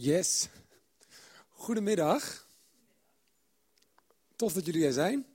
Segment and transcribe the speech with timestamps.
[0.00, 0.48] Yes.
[1.48, 2.46] Goedemiddag.
[4.36, 5.26] Tof dat jullie er zijn.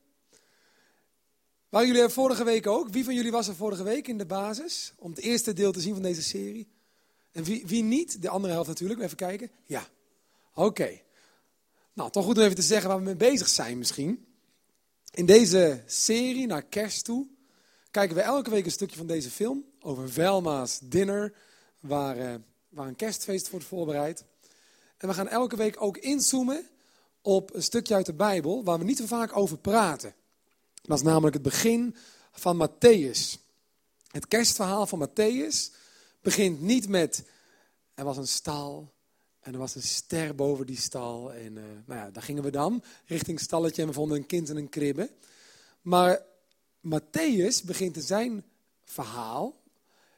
[1.69, 2.89] Waren jullie er vorige week ook?
[2.89, 4.93] Wie van jullie was er vorige week in de basis?
[4.97, 6.67] Om het eerste deel te zien van deze serie.
[7.31, 8.21] En wie, wie niet?
[8.21, 9.01] De andere helft natuurlijk.
[9.01, 9.51] Even kijken.
[9.65, 9.87] Ja.
[10.53, 11.01] Oké.
[11.93, 14.25] Nou, toch goed om even te zeggen waar we mee bezig zijn misschien.
[15.13, 17.27] In deze serie, naar kerst toe,
[17.91, 19.65] kijken we elke week een stukje van deze film.
[19.79, 21.33] Over Velma's Dinner,
[21.79, 22.35] waar, uh,
[22.69, 24.25] waar een kerstfeest wordt voorbereid.
[25.03, 26.67] En we gaan elke week ook inzoomen
[27.21, 30.15] op een stukje uit de Bijbel waar we niet zo vaak over praten.
[30.81, 31.95] Dat is namelijk het begin
[32.31, 33.41] van Matthäus.
[34.07, 35.75] Het kerstverhaal van Matthäus
[36.21, 37.23] begint niet met
[37.93, 38.93] er was een stal
[39.39, 41.33] en er was een ster boven die stal.
[41.33, 44.49] En uh, nou ja, daar gingen we dan richting stalletje en we vonden een kind
[44.49, 45.11] in een kribbe.
[45.81, 46.21] Maar
[46.87, 48.43] Matthäus begint in zijn
[48.83, 49.61] verhaal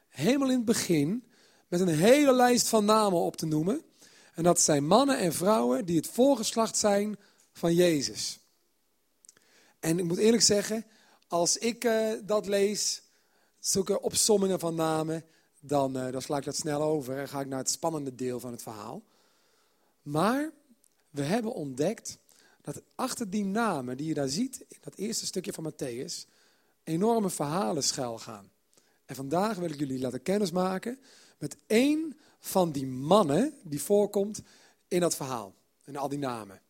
[0.08, 1.24] helemaal in het begin
[1.68, 3.85] met een hele lijst van namen op te noemen.
[4.36, 7.16] En dat zijn mannen en vrouwen die het voorgeslacht zijn
[7.52, 8.38] van Jezus.
[9.80, 10.86] En ik moet eerlijk zeggen,
[11.28, 13.02] als ik uh, dat lees,
[13.58, 15.24] zulke opsommingen van namen,
[15.60, 18.40] dan, uh, dan sla ik dat snel over en ga ik naar het spannende deel
[18.40, 19.02] van het verhaal.
[20.02, 20.50] Maar
[21.10, 22.18] we hebben ontdekt
[22.62, 26.28] dat achter die namen die je daar ziet, in dat eerste stukje van Matthäus,
[26.84, 28.50] enorme verhalen schuil gaan.
[29.04, 31.00] En vandaag wil ik jullie laten kennismaken
[31.38, 32.16] met één
[32.46, 34.42] van die mannen die voorkomt
[34.88, 35.54] in dat verhaal.
[35.84, 36.60] En al die namen.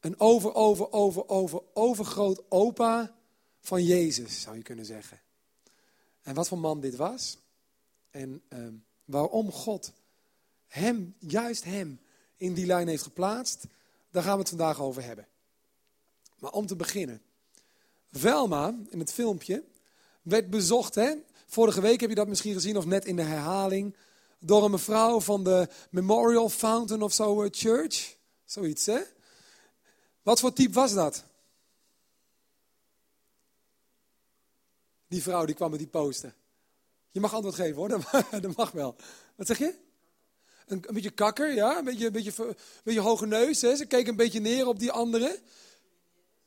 [0.00, 3.14] Een over, over, over, over, overgroot opa
[3.60, 5.20] van Jezus, zou je kunnen zeggen.
[6.22, 7.38] En wat voor man dit was.
[8.10, 8.68] En uh,
[9.04, 9.92] waarom God
[10.66, 12.00] hem, juist hem,
[12.36, 13.66] in die lijn heeft geplaatst.
[14.10, 15.28] Daar gaan we het vandaag over hebben.
[16.38, 17.22] Maar om te beginnen.
[18.10, 19.64] Velma, in het filmpje,
[20.22, 20.94] werd bezocht.
[20.94, 21.14] Hè?
[21.46, 23.96] Vorige week heb je dat misschien gezien, of net in de herhaling
[24.44, 28.16] door een mevrouw van de Memorial Fountain of zo Church.
[28.44, 29.00] Zoiets, hè?
[30.22, 31.24] Wat voor type was dat?
[35.08, 36.34] Die vrouw die kwam met die poster.
[37.10, 37.88] Je mag antwoord geven hoor,
[38.40, 38.96] dat mag wel.
[39.36, 39.74] Wat zeg je?
[40.66, 43.60] Een, een beetje kakker, ja, een beetje, een beetje, een beetje hoge neus.
[43.60, 43.76] Hè?
[43.76, 45.36] Ze keek een beetje neer op die anderen.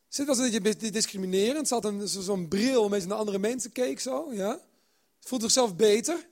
[0.08, 1.68] Ze was een beetje discriminerend.
[1.68, 4.60] Ze had zo'n bril waarmee ze naar andere mensen keek zo, ja.
[5.20, 6.28] Voelde zichzelf beter.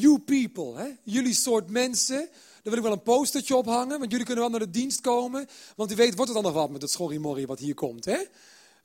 [0.00, 0.88] You people, hè?
[1.02, 2.28] jullie soort mensen.
[2.62, 5.48] Daar wil ik wel een postertje ophangen, want jullie kunnen wel naar de dienst komen.
[5.76, 8.04] Want u weet, wordt het dan nog wat met het schorrimorrie wat hier komt.
[8.04, 8.18] Hè?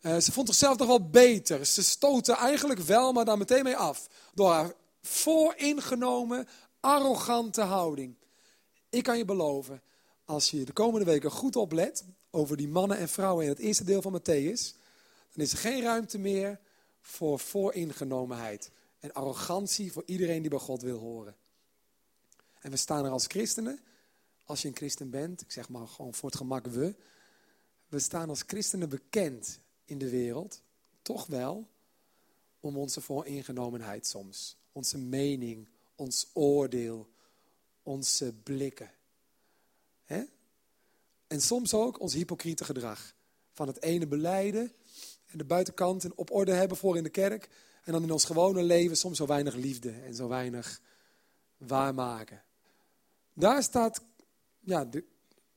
[0.02, 1.66] Uh, ze vond zichzelf toch wel beter.
[1.66, 4.08] Ze stootte eigenlijk wel, maar daar meteen mee af.
[4.34, 6.48] Door haar vooringenomen,
[6.80, 8.16] arrogante houding.
[8.90, 9.82] Ik kan je beloven,
[10.26, 13.84] als je de komende weken goed oplet over die mannen en vrouwen in het eerste
[13.84, 14.78] deel van Matthäus,
[15.34, 16.60] dan is er geen ruimte meer
[17.02, 18.72] voor vooringenomenheid
[19.04, 21.36] en arrogantie voor iedereen die bij God wil horen.
[22.60, 23.80] En we staan er als christenen,
[24.46, 26.96] als je een christen bent, ik zeg maar gewoon voor het gemak we,
[27.88, 30.62] we staan als christenen bekend in de wereld,
[31.02, 31.68] toch wel,
[32.60, 37.10] om onze vooringenomenheid soms, onze mening, ons oordeel,
[37.84, 38.92] onze blikken.
[41.28, 43.16] En soms ook ons hypocriete gedrag.
[43.54, 44.72] Van het ene beleiden
[45.26, 47.50] en de buitenkant en op orde hebben voor in de kerk.
[47.84, 50.82] En dan in ons gewone leven soms zo weinig liefde en zo weinig
[51.58, 52.44] waarmaken.
[53.34, 54.02] Daar staat
[54.60, 55.04] ja, de,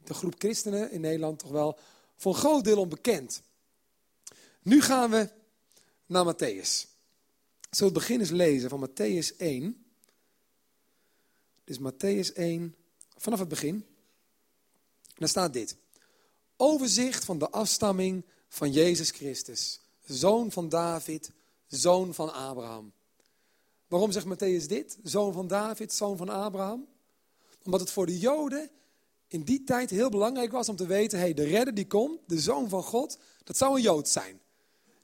[0.04, 1.78] de groep christenen in Nederland toch wel
[2.16, 3.42] voor een groot deel onbekend.
[4.62, 5.31] Nu gaan we
[6.06, 6.94] naar Matthäus.
[7.70, 9.84] Zullen we het begin eens lezen van Matthäus 1.
[11.64, 12.76] Dus Matthäus 1,
[13.16, 13.87] vanaf het begin.
[15.14, 15.76] Daar staat dit.
[16.56, 21.31] Overzicht van de afstamming van Jezus Christus, zoon van David,
[21.66, 22.93] zoon van Abraham.
[23.88, 24.99] Waarom zegt Matthäus dit?
[25.03, 26.87] Zoon van David, zoon van Abraham?
[27.62, 28.71] Omdat het voor de Joden
[29.28, 32.41] in die tijd heel belangrijk was om te weten, hey, de redder die komt, de
[32.41, 34.41] zoon van God, dat zou een Jood zijn.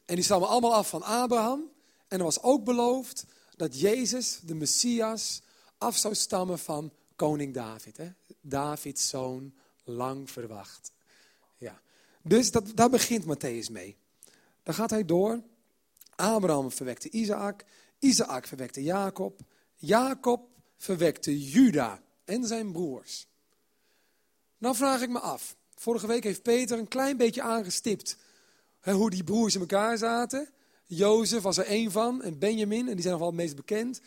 [0.05, 1.71] En die stammen allemaal af van Abraham.
[2.09, 3.25] En er was ook beloofd
[3.57, 5.43] dat Jezus, de Messias,
[5.79, 7.97] af zou stammen van koning David.
[7.97, 8.13] Hè?
[8.41, 9.55] Davids zoon,
[9.85, 10.93] lang verwacht.
[11.57, 11.81] Ja.
[12.23, 13.97] Dus dat, daar begint Matthäus mee.
[14.63, 15.43] Dan gaat hij door
[16.17, 17.65] Abraham verwekte Isaac,
[17.99, 19.41] Isaac verwekte Jacob,
[19.77, 23.27] Jacob verwekte Juda en zijn broers.
[24.59, 28.17] Nou vraag ik me af, vorige week heeft Peter een klein beetje aangestipt
[28.81, 30.49] hoe die broers in elkaar zaten.
[30.85, 34.01] Jozef was er één van en Benjamin, en die zijn nog wel het meest bekend.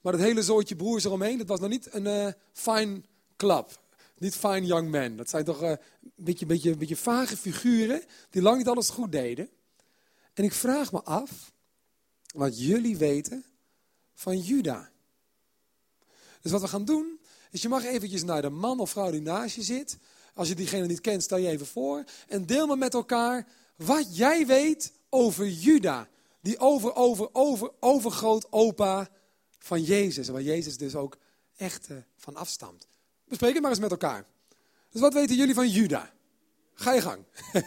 [0.00, 3.02] Maar het hele zootje broers eromheen, dat was nog niet een uh, fine
[3.36, 3.80] club.
[4.18, 5.16] Niet fine young men.
[5.16, 5.78] Dat zijn toch uh, een
[6.14, 9.48] beetje, beetje, beetje vage figuren die lang niet alles goed deden.
[10.32, 11.52] En ik vraag me af
[12.34, 13.44] wat jullie weten
[14.14, 14.90] van Juda.
[16.40, 17.20] Dus wat we gaan doen,
[17.50, 19.98] Dus je mag eventjes naar de man of vrouw die naast je zit.
[20.34, 22.04] Als je diegene niet kent, stel je even voor.
[22.28, 23.46] En deel maar met elkaar
[23.76, 26.08] wat jij weet over Juda.
[26.40, 29.10] Die over, over, over, overgroot opa
[29.58, 30.28] van Jezus.
[30.28, 31.18] Waar Jezus dus ook
[31.56, 32.86] echt uh, van afstamt.
[33.24, 34.26] Bespreek het maar eens met elkaar.
[34.90, 36.12] Dus wat weten jullie van Juda?
[36.74, 37.24] Ga je gang.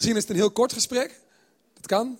[0.00, 1.20] Misschien is het een heel kort gesprek.
[1.74, 2.18] Dat kan.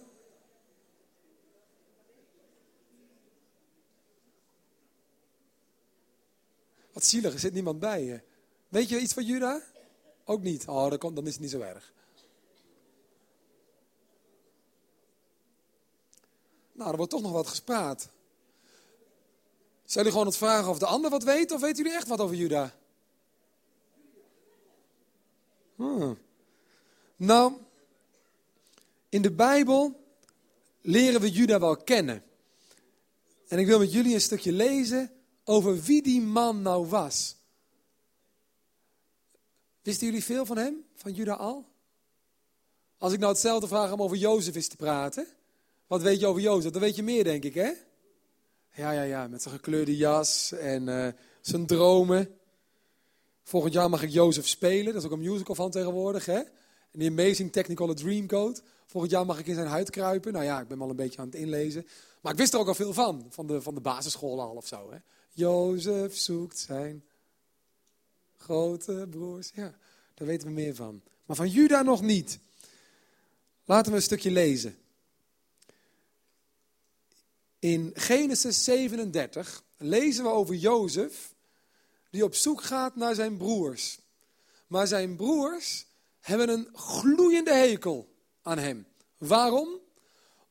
[6.92, 8.20] Wat zielig, er zit niemand bij je.
[8.68, 9.62] Weet je iets van Juda?
[10.24, 10.68] Ook niet.
[10.68, 11.92] Oh, dan, is het niet zo erg.
[16.72, 18.00] Nou, er wordt toch nog wat gespraat.
[19.84, 22.20] Zijn jullie gewoon het vragen of de ander wat weet, of weten jullie echt wat
[22.20, 22.74] over Juda?
[25.74, 26.18] Hmm.
[27.16, 27.68] Nou,
[29.10, 30.04] in de Bijbel
[30.80, 32.22] leren we Juda wel kennen.
[33.48, 35.10] En ik wil met jullie een stukje lezen
[35.44, 37.36] over wie die man nou was.
[39.82, 41.68] Wisten jullie veel van hem, van Juda al?
[42.98, 45.26] Als ik nou hetzelfde vraag om over Jozef is te praten.
[45.86, 46.70] Wat weet je over Jozef?
[46.70, 47.72] Dan weet je meer, denk ik, hè?
[48.74, 51.08] Ja, ja, ja, met zijn gekleurde jas en uh,
[51.40, 52.38] zijn dromen.
[53.42, 54.92] Volgend jaar mag ik Jozef spelen.
[54.92, 56.40] Dat is ook een musical van tegenwoordig, hè?
[56.90, 58.62] En die Amazing Technicolor Dreamcoat.
[58.86, 60.32] Volgend jaar mag ik in zijn huid kruipen.
[60.32, 61.86] Nou ja, ik ben al een beetje aan het inlezen.
[62.20, 64.66] Maar ik wist er ook al veel van, van de, van de basisschool al of
[64.66, 64.90] zo.
[64.90, 64.98] Hè?
[65.30, 67.04] Jozef zoekt zijn
[68.36, 69.50] grote broers.
[69.54, 69.74] Ja,
[70.14, 71.02] daar weten we meer van.
[71.26, 72.38] Maar van Juda nog niet.
[73.64, 74.76] Laten we een stukje lezen.
[77.58, 81.34] In Genesis 37 lezen we over Jozef,
[82.10, 83.98] die op zoek gaat naar zijn broers.
[84.66, 85.86] Maar zijn broers
[86.20, 88.08] hebben een gloeiende hekel
[88.42, 88.86] aan hem.
[89.18, 89.68] Waarom?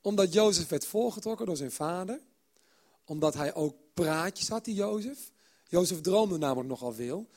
[0.02, 2.22] Omdat Jozef werd voorgetrokken door zijn vader.
[3.06, 5.32] Omdat hij ook praatjes had, die Jozef.
[5.68, 7.30] Jozef droomde namelijk nogal veel.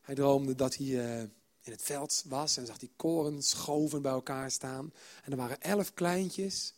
[0.00, 1.20] Hij droomde dat hij uh,
[1.60, 4.92] in het veld was en zag die koren schoven bij elkaar staan.
[5.24, 6.74] En er waren elf kleintjes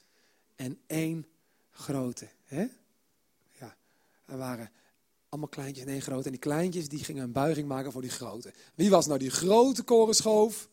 [0.56, 1.26] en één
[1.70, 2.28] grote.
[2.44, 2.68] Hè?
[3.58, 3.76] Ja,
[4.26, 4.70] er waren
[5.28, 6.24] allemaal kleintjes en één grote.
[6.24, 8.52] En die kleintjes die gingen een buiging maken voor die grote.
[8.74, 10.68] Wie was nou die grote korenschoof?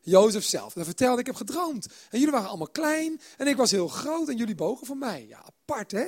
[0.00, 0.72] Jozef zelf.
[0.72, 1.86] Dat vertelde ik, heb gedroomd.
[1.86, 5.26] En jullie waren allemaal klein en ik was heel groot en jullie bogen voor mij.
[5.28, 6.06] Ja, apart hè?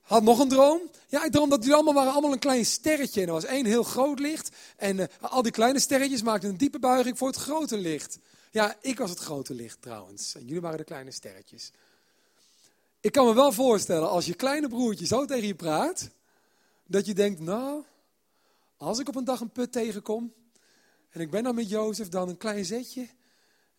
[0.00, 0.90] Had nog een droom.
[1.08, 3.20] Ja, ik droomde dat jullie allemaal waren allemaal een klein sterretje.
[3.20, 4.56] En er was één heel groot licht.
[4.76, 8.18] En uh, al die kleine sterretjes maakten een diepe buiging voor het grote licht.
[8.50, 10.34] Ja, ik was het grote licht trouwens.
[10.34, 11.72] En jullie waren de kleine sterretjes.
[13.00, 16.08] Ik kan me wel voorstellen, als je kleine broertje zo tegen je praat,
[16.86, 17.82] dat je denkt, nou,
[18.76, 20.32] als ik op een dag een put tegenkom,
[21.12, 23.08] en ik ben dan met Jozef dan een klein zetje,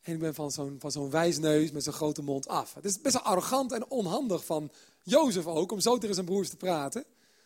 [0.02, 2.74] en ik ben van zo'n, van zo'n wijsneus met zo'n grote mond af.
[2.74, 4.72] Het is best wel arrogant en onhandig van
[5.04, 7.06] Jozef ook, om zo tegen zijn broers te praten.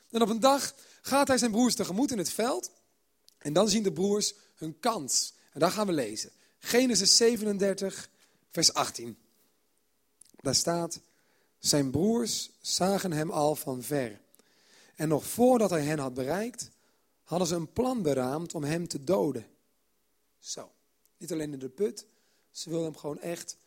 [0.10, 2.72] En op een dag gaat hij zijn broers tegemoet in het veld,
[3.38, 5.34] en dan zien de broers hun kans.
[5.54, 6.32] En daar gaan we lezen.
[6.60, 8.10] Genesis 37,
[8.52, 9.18] vers 18.
[10.42, 11.00] Daar staat,
[11.60, 14.22] zijn broers zagen hem al van ver.
[14.96, 16.70] En nog voordat hij hen had bereikt,
[17.24, 19.46] hadden ze een plan beraamd om hem te doden.
[20.40, 20.72] Zo,
[21.18, 22.06] niet alleen in de put,
[22.52, 23.58] ze wilden hem gewoon echt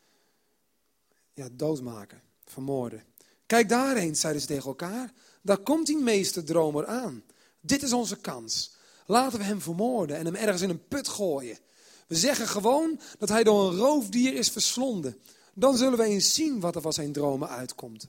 [1.33, 3.05] ja, doodmaken, vermoorden.
[3.47, 5.13] Kijk daarheen, zeiden ze tegen elkaar.
[5.43, 7.25] Daar komt die meesterdromer aan.
[7.61, 8.75] Dit is onze kans.
[9.07, 11.59] Laten we hem vermoorden en hem ergens in een put gooien.
[12.07, 15.21] We zeggen gewoon dat hij door een roofdier is verslonden.
[15.55, 18.09] Dan zullen we eens zien wat er van zijn dromen uitkomt.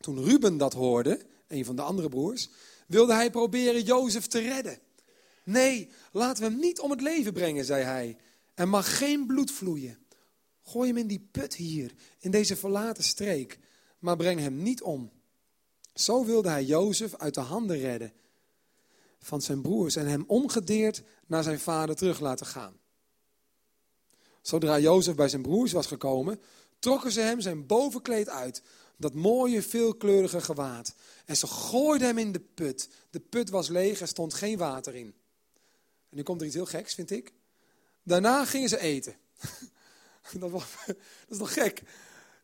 [0.00, 2.48] Toen Ruben dat hoorde, een van de andere broers,
[2.86, 4.78] wilde hij proberen Jozef te redden.
[5.50, 8.16] Nee, laten we hem niet om het leven brengen, zei hij.
[8.54, 9.98] Er mag geen bloed vloeien.
[10.62, 13.58] Gooi hem in die put hier, in deze verlaten streek,
[13.98, 15.10] maar breng hem niet om.
[15.94, 18.12] Zo wilde hij Jozef uit de handen redden
[19.18, 22.78] van zijn broers en hem ongedeerd naar zijn vader terug laten gaan.
[24.42, 26.40] Zodra Jozef bij zijn broers was gekomen,
[26.78, 28.62] trokken ze hem zijn bovenkleed uit,
[28.96, 30.94] dat mooie veelkleurige gewaad.
[31.24, 32.88] En ze gooiden hem in de put.
[33.10, 35.14] De put was leeg, er stond geen water in.
[36.10, 37.32] En nu komt er iets heel geks, vind ik.
[38.02, 39.14] Daarna gingen ze eten.
[40.40, 40.96] dat, was, dat
[41.28, 41.82] is nog gek.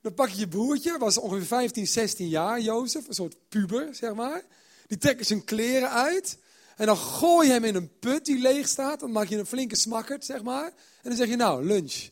[0.01, 4.15] Dan pak je je broertje, was ongeveer 15, 16 jaar, Jozef, een soort puber, zeg
[4.15, 4.45] maar.
[4.87, 6.39] Die trekken zijn kleren uit.
[6.77, 9.01] En dan gooi je hem in een put die leeg staat.
[9.01, 10.67] Dan maak je een flinke smakkerd, zeg maar.
[10.67, 12.09] En dan zeg je, nou, lunch.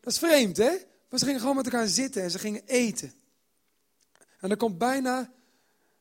[0.00, 0.70] Dat is vreemd, hè?
[1.08, 3.12] Maar ze gingen gewoon met elkaar zitten en ze gingen eten.
[4.40, 5.32] En dan komt bijna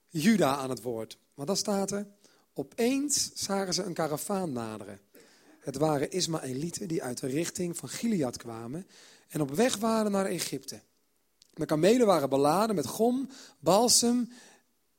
[0.07, 1.17] Juda aan het woord.
[1.33, 2.07] Want dan staat er,
[2.53, 4.99] opeens zagen ze een karavaan naderen.
[5.59, 8.87] Het waren Ismaëlieten die uit de richting van Gilead kwamen
[9.27, 10.81] en op weg waren naar Egypte.
[11.53, 13.29] De kamelen waren beladen met gom,
[13.59, 14.31] balsem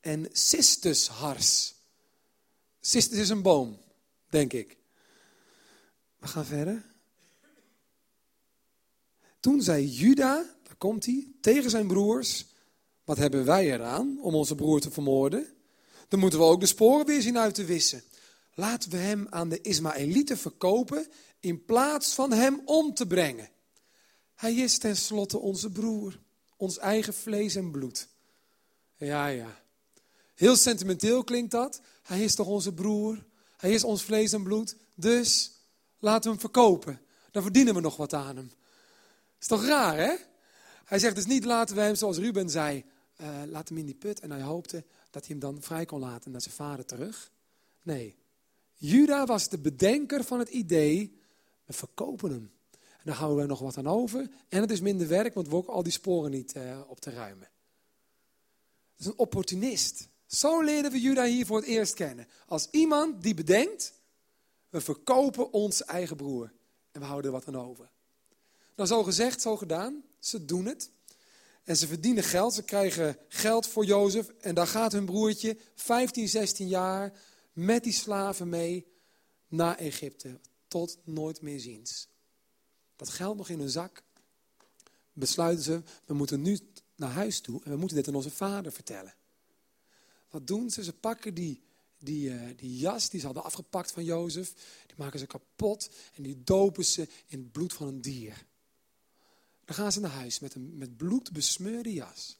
[0.00, 1.74] en cistushars.
[2.80, 3.78] Cistus is een boom,
[4.28, 4.76] denk ik.
[6.18, 6.84] We gaan verder.
[9.40, 12.46] Toen zei Juda, daar komt hij, tegen zijn broers:
[13.04, 15.51] Wat hebben wij eraan om onze broer te vermoorden?
[16.12, 18.02] Dan moeten we ook de sporen weer zien uit te wissen.
[18.54, 21.06] Laten we hem aan de Ismaëlieten verkopen
[21.40, 23.48] in plaats van hem om te brengen.
[24.34, 26.20] Hij is tenslotte onze broer,
[26.56, 28.08] ons eigen vlees en bloed.
[28.96, 29.62] Ja, ja.
[30.34, 31.80] Heel sentimenteel klinkt dat.
[32.02, 33.24] Hij is toch onze broer?
[33.56, 34.76] Hij is ons vlees en bloed.
[34.94, 35.52] Dus
[35.98, 37.00] laten we hem verkopen.
[37.30, 38.52] Dan verdienen we nog wat aan hem.
[39.40, 40.14] Is toch raar, hè?
[40.84, 42.84] Hij zegt dus niet laten we hem, zoals Ruben zei,
[43.20, 44.20] uh, laat hem in die put.
[44.20, 47.32] En hij hoopte dat hij hem dan vrij kon laten naar zijn vader terug.
[47.82, 48.16] Nee,
[48.74, 51.20] Juda was de bedenker van het idee,
[51.64, 52.52] we verkopen hem.
[52.70, 54.28] En dan houden we nog wat aan over.
[54.48, 57.10] En het is minder werk, want we ook al die sporen niet uh, op te
[57.10, 57.48] ruimen.
[58.96, 60.08] Dat is een opportunist.
[60.26, 62.26] Zo leerden we Juda hier voor het eerst kennen.
[62.46, 63.92] Als iemand die bedenkt,
[64.68, 66.52] we verkopen onze eigen broer.
[66.90, 67.90] En we houden er wat aan over.
[68.76, 70.04] Nou, zo gezegd, zo gedaan.
[70.18, 70.90] Ze doen het.
[71.64, 72.54] En ze verdienen geld.
[72.54, 74.28] Ze krijgen geld voor Jozef.
[74.28, 77.12] En daar gaat hun broertje, 15, 16 jaar,
[77.52, 78.86] met die slaven mee
[79.48, 80.40] naar Egypte.
[80.68, 82.08] Tot nooit meer ziens.
[82.96, 84.02] Dat geld nog in hun zak.
[85.12, 86.58] Besluiten ze, we moeten nu
[86.96, 89.14] naar huis toe en we moeten dit aan onze vader vertellen.
[90.30, 90.84] Wat doen ze?
[90.84, 91.62] Ze pakken die,
[91.98, 94.52] die, uh, die jas die ze hadden afgepakt van Jozef.
[94.86, 98.46] Die maken ze kapot en die dopen ze in het bloed van een dier.
[99.64, 102.38] Dan gaan ze naar huis met een met bloed besmeurde jas.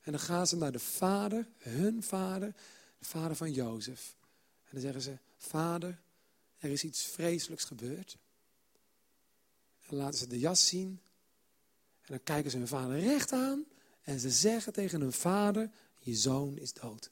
[0.00, 2.54] En dan gaan ze naar de vader, hun vader,
[2.98, 4.16] de vader van Jozef.
[4.64, 6.00] En dan zeggen ze, vader,
[6.58, 8.18] er is iets vreselijks gebeurd.
[9.80, 11.00] En dan laten ze de jas zien.
[12.00, 13.64] En dan kijken ze hun vader recht aan.
[14.02, 17.10] En ze zeggen tegen hun vader, je zoon is dood.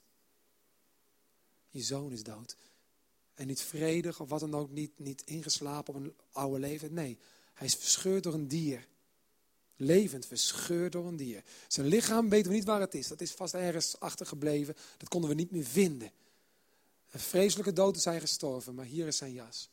[1.69, 2.55] Je zoon is dood.
[3.33, 6.93] En niet vredig of wat dan ook, niet, niet ingeslapen op een oude leven.
[6.93, 7.17] Nee,
[7.53, 8.87] hij is verscheurd door een dier.
[9.77, 11.43] Levend verscheurd door een dier.
[11.67, 13.07] Zijn lichaam weten we niet waar het is.
[13.07, 14.75] Dat is vast ergens achtergebleven.
[14.97, 16.11] Dat konden we niet meer vinden.
[17.11, 19.69] Een vreselijke dood is hij gestorven, maar hier is zijn jas.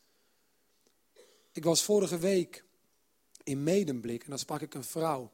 [1.51, 2.63] Ik was vorige week
[3.43, 5.31] in Medemblik en dan sprak ik een vrouw.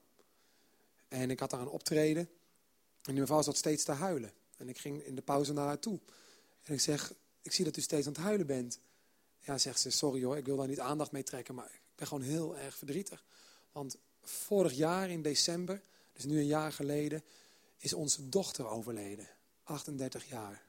[1.07, 2.29] En ik had daar een optreden.
[3.01, 4.31] En die mevrouw zat steeds te huilen.
[4.57, 5.99] En ik ging in de pauze naar haar toe.
[6.63, 8.79] En ik zeg, ik zie dat u steeds aan het huilen bent.
[9.39, 12.07] Ja, zegt ze, sorry hoor, ik wil daar niet aandacht mee trekken, maar ik ben
[12.07, 13.25] gewoon heel erg verdrietig.
[13.71, 15.81] Want vorig jaar in december,
[16.13, 17.23] dus nu een jaar geleden,
[17.77, 19.27] is onze dochter overleden.
[19.63, 20.63] 38 jaar.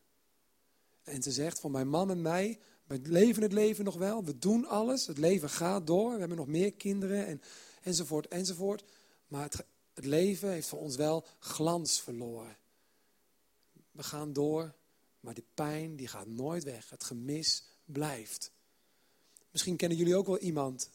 [1.02, 4.38] En ze zegt, van mijn man en mij, we leven het leven nog wel, we
[4.38, 7.42] doen alles, het leven gaat door, we hebben nog meer kinderen en,
[7.82, 8.84] enzovoort, enzovoort.
[9.28, 12.56] Maar het, het leven heeft voor ons wel glans verloren.
[13.90, 14.74] We gaan door,
[15.20, 16.90] maar die pijn die gaat nooit weg.
[16.90, 18.52] Het gemis blijft.
[19.50, 20.90] Misschien kennen jullie ook wel iemand,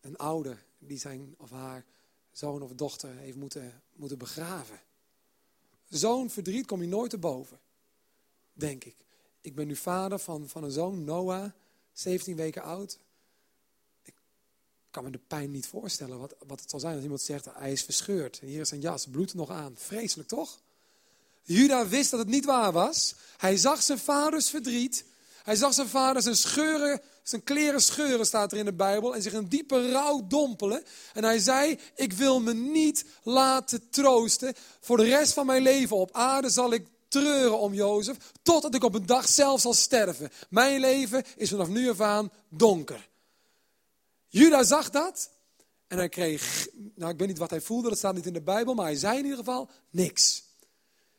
[0.00, 1.84] een ouder, die zijn of haar
[2.32, 4.80] zoon of dochter heeft moeten, moeten begraven.
[5.88, 7.60] Zo'n verdriet kom je nooit te boven,
[8.52, 8.96] denk ik.
[9.40, 11.50] Ik ben nu vader van, van een zoon, Noah,
[11.92, 12.98] 17 weken oud.
[14.02, 14.14] Ik
[14.90, 17.72] kan me de pijn niet voorstellen wat, wat het zal zijn als iemand zegt, hij
[17.72, 18.38] is verscheurd.
[18.40, 19.76] En hier is zijn jas, bloed nog aan.
[19.76, 20.60] Vreselijk toch?
[21.42, 23.14] Juda wist dat het niet waar was.
[23.36, 25.04] Hij zag zijn vaders verdriet.
[25.42, 29.14] Hij zag zijn vader zijn scheuren, zijn kleren scheuren, staat er in de Bijbel.
[29.14, 30.84] En zich een diepe rouw dompelen.
[31.12, 34.54] En hij zei, ik wil me niet laten troosten.
[34.80, 38.16] Voor de rest van mijn leven op aarde zal ik treuren om Jozef.
[38.42, 40.30] Totdat ik op een dag zelf zal sterven.
[40.50, 43.08] Mijn leven is vanaf nu af aan donker.
[44.28, 45.30] Juda zag dat.
[45.86, 48.42] En hij kreeg, nou ik weet niet wat hij voelde, dat staat niet in de
[48.42, 48.74] Bijbel.
[48.74, 50.42] Maar hij zei in ieder geval niks.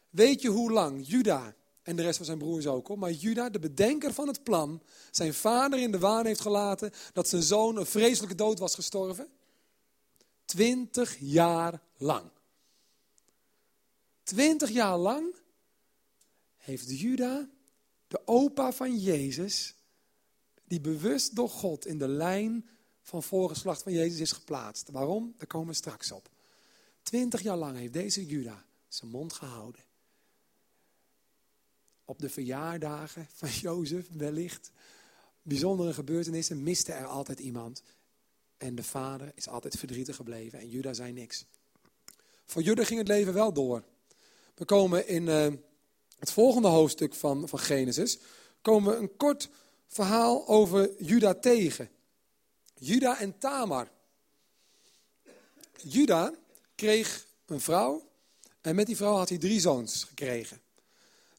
[0.10, 3.60] Weet je hoe lang Juda en de rest van zijn broers ook, maar Juda, de
[3.60, 7.86] bedenker van het plan, zijn vader in de waan heeft gelaten dat zijn zoon een
[7.86, 9.27] vreselijke dood was gestorven?
[10.46, 12.30] Twintig jaar lang.
[14.24, 15.36] Twintig jaar lang
[16.56, 17.50] heeft Juda,
[18.08, 19.75] de opa van Jezus,
[20.63, 22.70] die bewust door God in de lijn
[23.01, 24.89] van voorgeslacht van Jezus is geplaatst.
[24.89, 25.34] Waarom?
[25.38, 26.30] Daar komen we straks op.
[27.01, 29.84] Twintig jaar lang heeft deze Juda zijn mond gehouden
[32.06, 34.72] op de verjaardagen van Jozef wellicht,
[35.42, 37.84] bijzondere gebeurtenissen, miste er altijd iemand.
[38.58, 41.46] En de vader is altijd verdrietig gebleven en Juda zei niks.
[42.46, 43.84] Voor Juda ging het leven wel door.
[44.56, 45.48] We komen in uh,
[46.20, 48.18] het volgende hoofdstuk van, van Genesis,
[48.62, 49.50] komen we een kort
[49.88, 51.90] verhaal over Juda tegen.
[52.76, 53.92] Juda en Tamar.
[55.84, 56.34] Juda
[56.76, 58.10] kreeg een vrouw
[58.62, 60.62] en met die vrouw had hij drie zoons gekregen.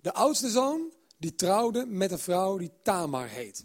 [0.06, 3.64] De oudste zoon, die trouwde met een vrouw die Tamar heet.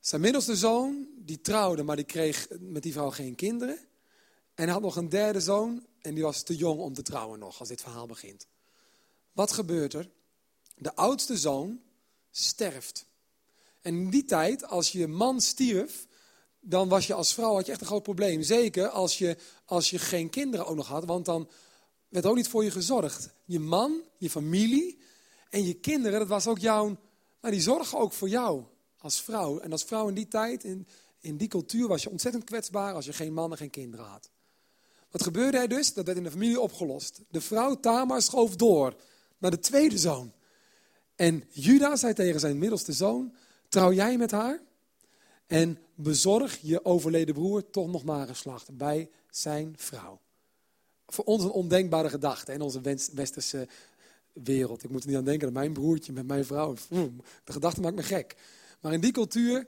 [0.00, 3.78] Zijn middelste zoon, die trouwde, maar die kreeg met die vrouw geen kinderen.
[4.54, 7.38] En hij had nog een derde zoon en die was te jong om te trouwen
[7.38, 8.46] nog, als dit verhaal begint.
[9.32, 10.10] Wat gebeurt er?
[10.76, 11.80] De oudste zoon
[12.30, 13.06] sterft.
[13.80, 16.06] En in die tijd, als je man stierf,
[16.60, 18.42] dan was je als vrouw had je echt een groot probleem.
[18.42, 21.48] Zeker als je, als je geen kinderen ook nog had, want dan
[22.08, 23.34] werd ook niet voor je gezorgd.
[23.44, 25.02] Je man, je familie
[25.54, 26.84] en je kinderen, dat was ook jouw,
[27.40, 28.64] nou, die zorgen ook voor jou
[28.98, 29.58] als vrouw.
[29.58, 30.86] En als vrouw in die tijd, in,
[31.20, 34.30] in die cultuur, was je ontzettend kwetsbaar als je geen man en geen kinderen had.
[35.10, 35.92] Wat gebeurde er dus?
[35.92, 37.20] Dat werd in de familie opgelost.
[37.30, 38.94] De vrouw Tamar schoof door
[39.38, 40.32] naar de tweede zoon.
[41.14, 43.34] En Juda zei tegen zijn middelste zoon,
[43.68, 44.60] trouw jij met haar?
[45.46, 50.20] En bezorg je overleden broer toch nog maar geslacht bij zijn vrouw.
[51.06, 52.80] Voor ons een ondenkbare gedachte in onze
[53.12, 53.68] westerse
[54.34, 54.82] wereld.
[54.82, 56.74] Ik moet er niet aan denken dat mijn broertje met mijn vrouw.
[57.44, 58.36] De gedachte maakt me gek.
[58.80, 59.66] Maar in die cultuur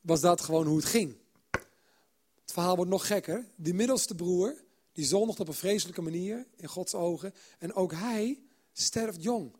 [0.00, 1.16] was dat gewoon hoe het ging.
[2.40, 3.44] Het verhaal wordt nog gekker.
[3.56, 4.54] Die middelste broer,
[4.92, 7.34] die zondigt op een vreselijke manier in Gods ogen.
[7.58, 8.40] En ook hij
[8.72, 9.56] sterft jong.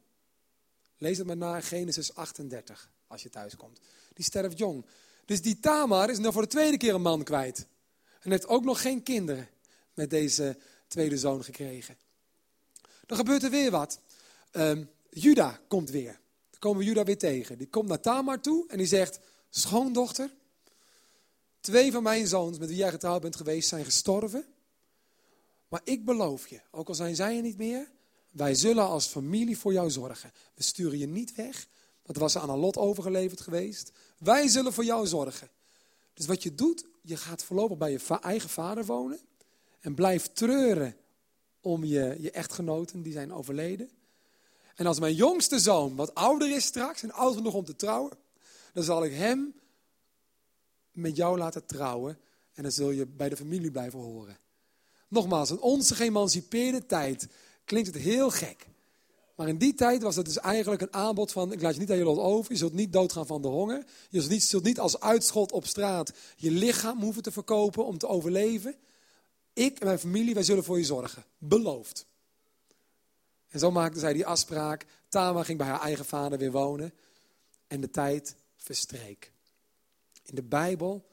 [0.98, 3.80] Lees het maar na Genesis 38, als je thuis komt.
[4.14, 4.84] Die sterft jong.
[5.24, 7.66] Dus die Tamar is nu voor de tweede keer een man kwijt.
[8.20, 9.48] En heeft ook nog geen kinderen
[9.94, 11.96] met deze tweede zoon gekregen.
[13.06, 14.00] Dan gebeurt er weer wat.
[14.56, 16.20] Um, Juda komt weer.
[16.50, 17.58] Dan komen we Juda weer tegen.
[17.58, 19.18] Die komt naar Tamar toe en die zegt:
[19.50, 20.30] Schoondochter,
[21.60, 24.46] twee van mijn zoons met wie jij getrouwd bent geweest zijn gestorven.
[25.68, 27.90] Maar ik beloof je, ook al zijn zij er niet meer,
[28.30, 30.32] wij zullen als familie voor jou zorgen.
[30.54, 31.68] We sturen je niet weg,
[32.02, 33.92] want er was aan een lot overgeleverd geweest.
[34.18, 35.48] Wij zullen voor jou zorgen.
[36.14, 39.18] Dus wat je doet, je gaat voorlopig bij je eigen vader wonen.
[39.80, 40.96] En blijf treuren
[41.60, 43.90] om je, je echtgenoten die zijn overleden.
[44.76, 48.12] En als mijn jongste zoon wat ouder is straks en oud genoeg om te trouwen,
[48.72, 49.54] dan zal ik hem
[50.92, 52.18] met jou laten trouwen.
[52.52, 54.38] En dan zul je bij de familie blijven horen.
[55.08, 57.28] Nogmaals, in onze geëmancipeerde tijd
[57.64, 58.66] klinkt het heel gek.
[59.34, 61.90] Maar in die tijd was het dus eigenlijk een aanbod van, ik laat je niet
[61.90, 63.84] aan je lot over, je zult niet doodgaan van de honger.
[64.10, 67.98] Je zult niet, zult niet als uitschot op straat je lichaam hoeven te verkopen om
[67.98, 68.76] te overleven.
[69.52, 71.24] Ik en mijn familie, wij zullen voor je zorgen.
[71.38, 72.06] Beloofd.
[73.56, 74.86] En zo maakte zij die afspraak.
[75.08, 76.92] Tama ging bij haar eigen vader weer wonen.
[77.66, 79.32] En de tijd verstreek.
[80.22, 81.06] In de Bijbel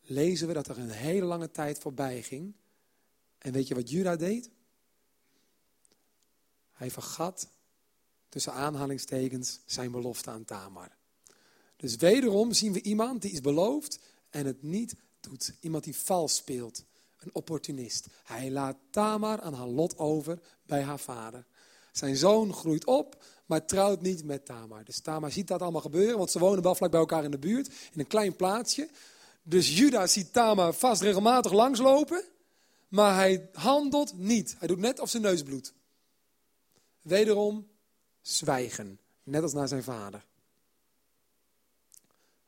[0.00, 2.54] lezen we dat er een hele lange tijd voorbij ging.
[3.38, 4.50] En weet je wat Juda deed?
[6.72, 7.48] Hij vergat
[8.28, 10.96] tussen aanhalingstekens zijn belofte aan Tamar.
[11.76, 13.98] Dus wederom zien we iemand die is beloofd
[14.30, 15.54] en het niet doet.
[15.60, 16.84] Iemand die vals speelt.
[17.18, 18.06] Een opportunist.
[18.24, 21.46] Hij laat Tamar aan haar lot over bij haar vader.
[21.92, 24.84] Zijn zoon groeit op, maar trouwt niet met Tamar.
[24.84, 27.38] Dus Tamar ziet dat allemaal gebeuren, want ze wonen wel vlak bij elkaar in de
[27.38, 28.88] buurt, in een klein plaatsje.
[29.42, 32.24] Dus Juda ziet Tamar vast regelmatig langslopen,
[32.88, 34.56] maar hij handelt niet.
[34.58, 35.72] Hij doet net of zijn neus bloedt.
[37.02, 37.68] Wederom
[38.20, 40.26] zwijgen, net als naar zijn vader.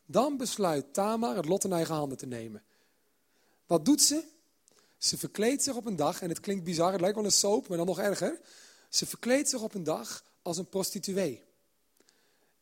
[0.07, 2.63] Dan besluit Tamar het lot in eigen handen te nemen.
[3.67, 4.25] Wat doet ze?
[5.01, 7.69] Ze verkleedt zich op een dag, en het klinkt bizar, het lijkt wel een soap,
[7.69, 8.41] maar dan nog erger.
[8.89, 11.45] Ze verkleedt zich op een dag als een prostituee.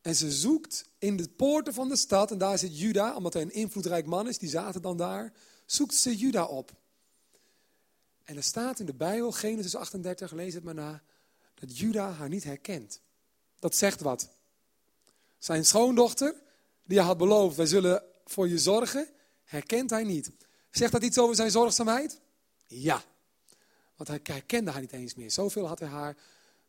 [0.01, 3.42] En ze zoekt in de poorten van de stad, en daar zit Juda, omdat hij
[3.42, 5.33] een invloedrijk man is, die zaten dan daar,
[5.66, 6.70] zoekt ze Juda op.
[8.24, 11.03] En er staat in de Bijbel, Genesis 38, lees het maar na,
[11.55, 13.01] dat Juda haar niet herkent.
[13.59, 14.29] Dat zegt wat.
[15.38, 16.35] Zijn schoondochter,
[16.85, 19.09] die hij had beloofd, wij zullen voor je zorgen,
[19.44, 20.31] herkent hij niet.
[20.70, 22.20] Zegt dat iets over zijn zorgzaamheid?
[22.68, 23.04] Ja.
[23.96, 25.31] Want hij herkende haar niet eens meer.
[25.31, 26.16] Zoveel had hij haar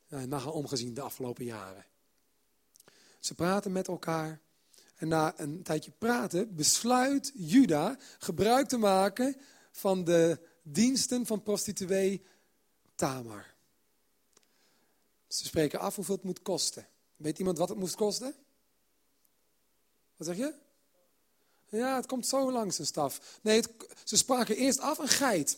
[0.09, 1.85] uh, naar haar omgezien de afgelopen jaren.
[3.19, 4.39] Ze praten met elkaar.
[4.95, 9.35] En na een tijdje praten besluit Juda gebruik te maken
[9.71, 12.25] van de diensten van prostituee
[12.95, 13.53] Tamar.
[15.27, 16.87] Ze spreken af hoeveel het moet kosten.
[17.15, 18.35] Weet iemand wat het moest kosten?
[20.17, 20.53] Wat zeg je?
[21.69, 23.39] Ja, het komt zo langs een staf.
[23.41, 23.63] Nee,
[24.03, 25.57] ze spraken eerst af een geit.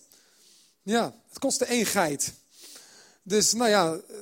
[0.82, 2.34] Ja, het kostte één geit.
[3.24, 4.15] Dus, nou ja, eh,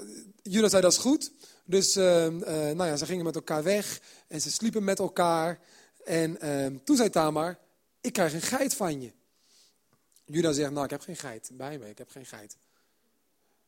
[0.44, 1.32] Judas zei dat is goed.
[1.66, 5.60] Dus, uh, uh, nou ja, ze gingen met elkaar weg en ze sliepen met elkaar.
[6.04, 7.60] En uh, toen zei Tamar,
[8.02, 9.12] ik krijg een geit van je.
[10.26, 12.58] Judas zegt, nou, ik heb geen geit bij me, ik heb geen geit.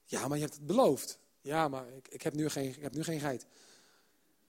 [0.05, 1.17] Ja, maar je hebt het beloofd.
[1.41, 3.45] Ja, maar ik, ik, heb, nu geen, ik heb nu geen geit.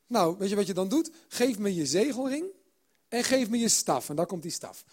[0.06, 1.10] Nou, weet je wat je dan doet?
[1.28, 2.46] Geef me je zegelring
[3.08, 4.08] en geef me je staf.
[4.08, 4.84] En daar komt die staf.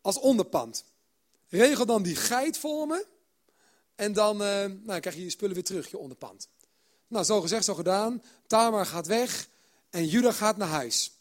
[0.00, 0.84] Als onderpand.
[1.54, 3.06] Regel dan die geit voor me.
[3.94, 6.48] En dan uh, nou, krijg je je spullen weer terug, je onderpand.
[7.08, 8.22] Nou, zo gezegd, zo gedaan.
[8.46, 9.48] Tamar gaat weg
[9.90, 11.20] en Juda gaat naar huis.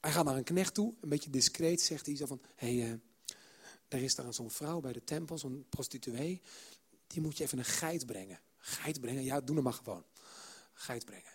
[0.00, 2.40] Hij gaat naar een knecht toe, een beetje discreet, zegt hij zo van...
[2.54, 2.98] Hé, hey, uh,
[3.88, 6.42] er is daar zo'n vrouw bij de tempel, zo'n prostituee.
[7.06, 8.40] Die moet je even een geit brengen.
[8.58, 9.24] Geit brengen?
[9.24, 10.04] Ja, doe hem maar gewoon.
[10.72, 11.32] Geit brengen.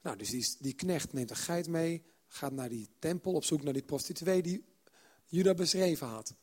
[0.00, 3.62] Nou, dus die, die knecht neemt een geit mee, gaat naar die tempel op zoek
[3.62, 4.64] naar die prostituee die
[5.26, 6.34] Juda beschreven had.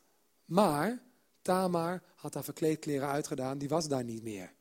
[0.50, 1.02] Maar
[1.42, 4.54] Tamar had haar verkleedkleren uitgedaan, die was daar niet meer.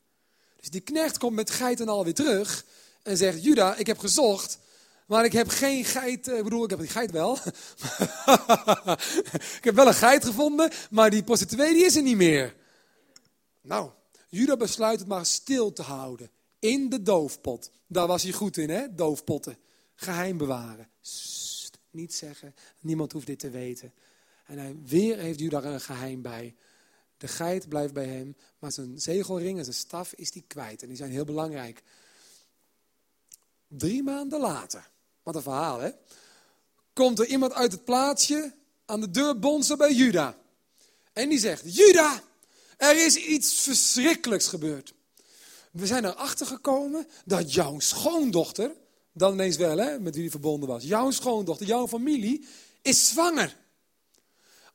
[0.55, 2.65] Dus die knecht komt met geit en al weer terug
[3.03, 4.59] en zegt, Juda, ik heb gezocht,
[5.05, 7.33] maar ik heb geen geit, eh, ik bedoel, ik heb die geit wel.
[9.59, 12.55] ik heb wel een geit gevonden, maar die prostituee die is er niet meer.
[13.61, 13.91] Nou,
[14.27, 16.29] Juda besluit het maar stil te houden.
[16.59, 17.71] In de doofpot.
[17.87, 18.95] Daar was hij goed in, hè?
[18.95, 19.57] Doofpotten.
[19.95, 20.89] Geheim bewaren.
[21.91, 22.55] Niet zeggen.
[22.79, 23.93] Niemand hoeft dit te weten.
[24.49, 26.55] En hij, weer heeft Juda er een geheim bij.
[27.17, 30.81] De geit blijft bij hem, maar zijn zegelring en zijn staf is die kwijt.
[30.81, 31.83] En die zijn heel belangrijk.
[33.67, 34.89] Drie maanden later,
[35.23, 35.89] wat een verhaal hè,
[36.93, 38.53] komt er iemand uit het plaatsje
[38.85, 40.37] aan de deur bonzen bij Juda.
[41.13, 42.21] En die zegt, Juda,
[42.77, 44.93] er is iets verschrikkelijks gebeurd.
[45.71, 48.75] We zijn erachter gekomen dat jouw schoondochter,
[49.13, 52.47] dan ineens wel hè, met wie die verbonden was, jouw schoondochter, jouw familie,
[52.81, 53.57] is zwanger.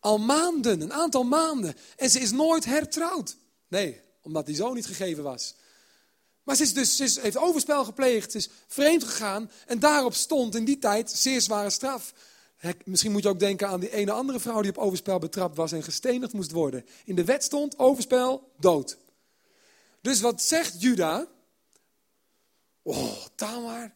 [0.05, 1.77] Al maanden, een aantal maanden.
[1.97, 3.37] En ze is nooit hertrouwd.
[3.69, 5.55] Nee, omdat die zoon niet gegeven was.
[6.43, 9.51] Maar ze, is dus, ze heeft overspel gepleegd, ze is vreemd gegaan.
[9.67, 12.15] En daarop stond in die tijd zeer zware straf.
[12.85, 15.73] Misschien moet je ook denken aan die ene andere vrouw die op overspel betrapt was
[15.73, 16.87] en gestenigd moest worden.
[17.05, 18.97] In de wet stond overspel, dood.
[20.01, 21.27] Dus wat zegt Juda?
[22.83, 23.93] Oh, Tamar,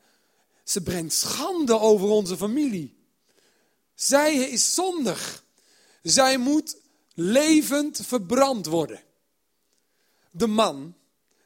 [0.65, 2.97] ze brengt schande over onze familie.
[3.95, 5.47] Zij is zondig.
[6.03, 6.77] Zij moet
[7.15, 9.03] levend verbrand worden.
[10.31, 10.95] De man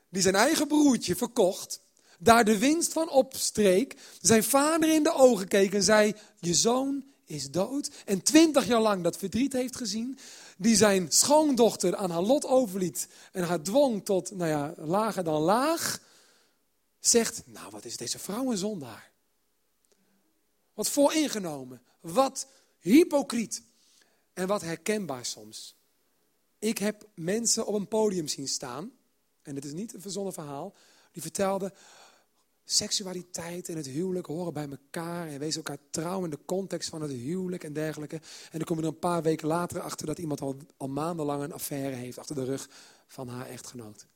[0.09, 1.81] die zijn eigen broertje verkocht,
[2.19, 7.05] daar de winst van opstreek, zijn vader in de ogen keek en zei: Je zoon
[7.25, 7.91] is dood.
[8.05, 10.19] En twintig jaar lang dat verdriet heeft gezien,
[10.57, 15.41] die zijn schoondochter aan haar lot overliet en haar dwong tot, nou ja, lager dan
[15.41, 16.01] laag,
[17.01, 19.11] zegt: Nou, wat is deze vrouw een zondaar?
[20.75, 22.47] Wat vooringenomen, wat
[22.79, 23.63] hypocriet.
[24.33, 25.77] En wat herkenbaar soms.
[26.59, 28.93] Ik heb mensen op een podium zien staan,
[29.43, 30.75] en dit is niet een verzonnen verhaal,
[31.13, 31.73] die vertelden,
[32.65, 37.03] seksualiteit en het huwelijk horen bij elkaar en wezen elkaar trouw in de context van
[37.03, 38.17] het huwelijk en dergelijke.
[38.17, 41.43] En dan kom je er een paar weken later achter dat iemand al, al maandenlang
[41.43, 42.69] een affaire heeft achter de rug
[43.07, 44.07] van haar echtgenoot.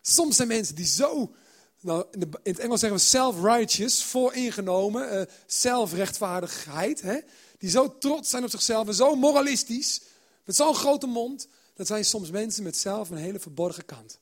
[0.00, 1.34] Soms zijn mensen die zo,
[1.80, 7.18] nou, in, het Engels zeggen we self-righteous, vooringenomen, zelfrechtvaardigheid, hè,
[7.58, 10.00] die zo trots zijn op zichzelf en zo moralistisch,
[10.44, 14.18] met zo'n grote mond, dat zijn soms mensen met zelf een hele verborgen kant.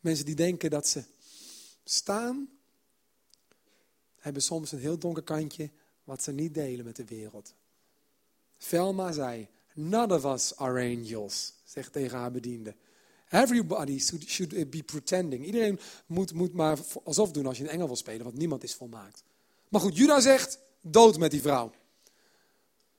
[0.00, 1.04] Mensen die denken dat ze
[1.84, 2.48] staan,
[4.18, 5.70] hebben soms een heel donker kantje
[6.04, 7.54] wat ze niet delen met de wereld.
[8.58, 12.74] Velma zei, none of us are angels, zegt tegen haar bediende.
[13.28, 15.44] Everybody should be pretending.
[15.44, 18.74] Iedereen moet, moet maar alsof doen als je een engel wil spelen, want niemand is
[18.74, 19.22] volmaakt.
[19.68, 21.70] Maar goed, Judah zegt, dood met die vrouw.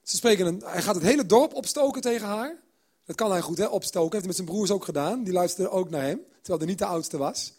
[0.04, 2.60] Ze spreken een, hij gaat het hele dorp opstoken tegen haar.
[3.06, 4.12] Dat kan hij goed, hè, opstoken.
[4.12, 5.24] Heeft hij met zijn broers ook gedaan.
[5.24, 7.54] Die luisterden ook naar hem, terwijl hij niet de oudste was.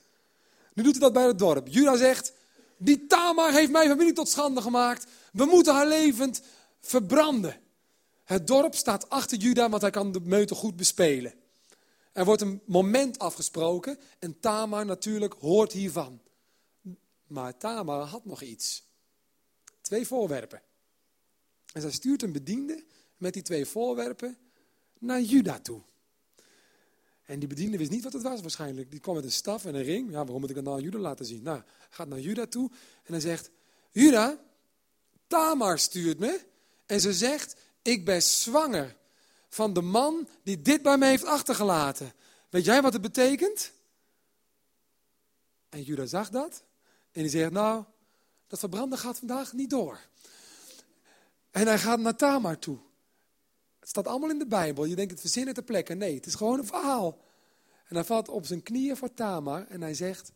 [0.74, 1.68] Nu doet hij dat bij het dorp.
[1.68, 2.32] Judah zegt,
[2.76, 5.06] die Tamar heeft mijn familie tot schande gemaakt.
[5.32, 6.42] We moeten haar levend
[6.80, 7.60] verbranden.
[8.24, 11.34] Het dorp staat achter Judah, want hij kan de meute goed bespelen.
[12.12, 16.20] Er wordt een moment afgesproken en Tamar natuurlijk hoort hiervan.
[17.26, 18.84] Maar Tamar had nog iets.
[19.80, 20.62] Twee voorwerpen.
[21.72, 22.84] En zij stuurt een bediende
[23.16, 24.36] met die twee voorwerpen
[24.98, 25.80] naar Juda toe.
[27.24, 28.90] En die bediende wist niet wat het was waarschijnlijk.
[28.90, 30.10] Die kwam met een staf en een ring.
[30.10, 31.42] Ja, waarom moet ik het nou aan Juda laten zien?
[31.42, 32.70] Nou, gaat naar Juda toe
[33.02, 33.50] en hij zegt...
[33.90, 34.40] Juda,
[35.26, 36.40] Tamar stuurt me
[36.86, 37.56] en ze zegt...
[37.82, 38.96] Ik ben zwanger
[39.48, 42.12] van de man die dit bij me heeft achtergelaten.
[42.48, 43.72] Weet jij wat het betekent?
[45.68, 46.64] En Juda zag dat.
[47.12, 47.84] En die zegt, nou,
[48.46, 50.00] dat verbranden gaat vandaag niet door.
[51.52, 52.78] En hij gaat naar Tamar toe.
[53.78, 54.84] Het staat allemaal in de Bijbel.
[54.84, 55.94] Je denkt het verzinnen ter plekke.
[55.94, 57.18] Nee, het is gewoon een verhaal.
[57.84, 60.32] En hij valt op zijn knieën voor Tamar en hij zegt: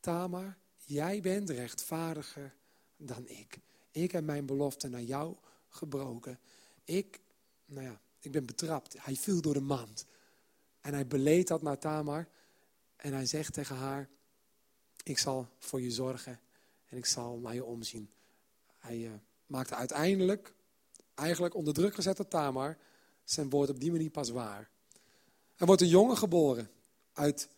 [0.00, 2.54] Tamar, jij bent rechtvaardiger
[2.96, 3.58] dan ik.
[3.90, 5.36] Ik heb mijn belofte naar jou
[5.68, 6.38] gebroken.
[6.84, 7.20] Ik,
[7.64, 8.96] nou ja, ik ben betrapt.
[8.98, 10.06] Hij viel door de mand.
[10.80, 12.28] En hij beleed dat naar Tamar.
[12.96, 14.08] En hij zegt tegen haar:
[15.02, 16.40] Ik zal voor je zorgen
[16.88, 18.10] en ik zal naar je omzien.
[18.78, 19.10] Hij uh,
[19.48, 20.52] maakte uiteindelijk,
[21.14, 22.78] eigenlijk onder druk gezet door Tamar,
[23.24, 24.70] zijn woord op die manier pas waar.
[25.56, 26.70] Er wordt een jongen geboren
[27.12, 27.48] uit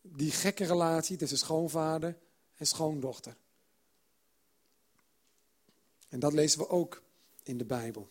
[0.00, 2.18] die gekke relatie tussen schoonvader
[2.56, 3.36] en schoondochter.
[6.08, 7.02] En dat lezen we ook
[7.42, 8.08] in de Bijbel.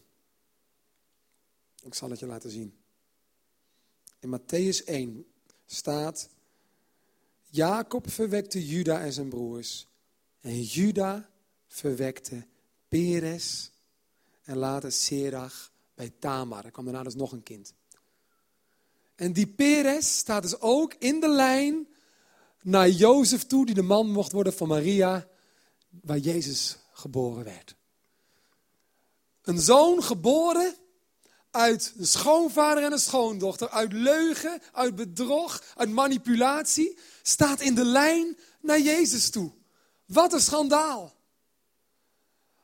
[1.84, 2.78] Ik zal het je laten zien.
[4.20, 5.26] In Matthäus 1
[5.66, 6.30] staat:
[7.50, 9.88] Jacob verwekte Juda en zijn broers.
[10.40, 11.30] En Juda
[11.68, 12.48] verwekte
[12.94, 13.72] Peres
[14.44, 16.66] en later Serach bij Tamar.
[16.66, 17.74] Er kwam daarna dus nog een kind.
[19.16, 21.88] En die Peres staat dus ook in de lijn
[22.62, 25.28] naar Jozef toe, die de man mocht worden van Maria,
[25.90, 27.76] waar Jezus geboren werd.
[29.42, 30.76] Een zoon geboren
[31.52, 37.86] uit een schoonvader en een schoondochter, uit leugen, uit bedrog, uit manipulatie, staat in de
[37.86, 39.52] lijn naar Jezus toe.
[40.06, 41.22] Wat een schandaal.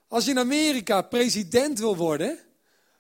[0.10, 2.40] Als je in Amerika president wil worden,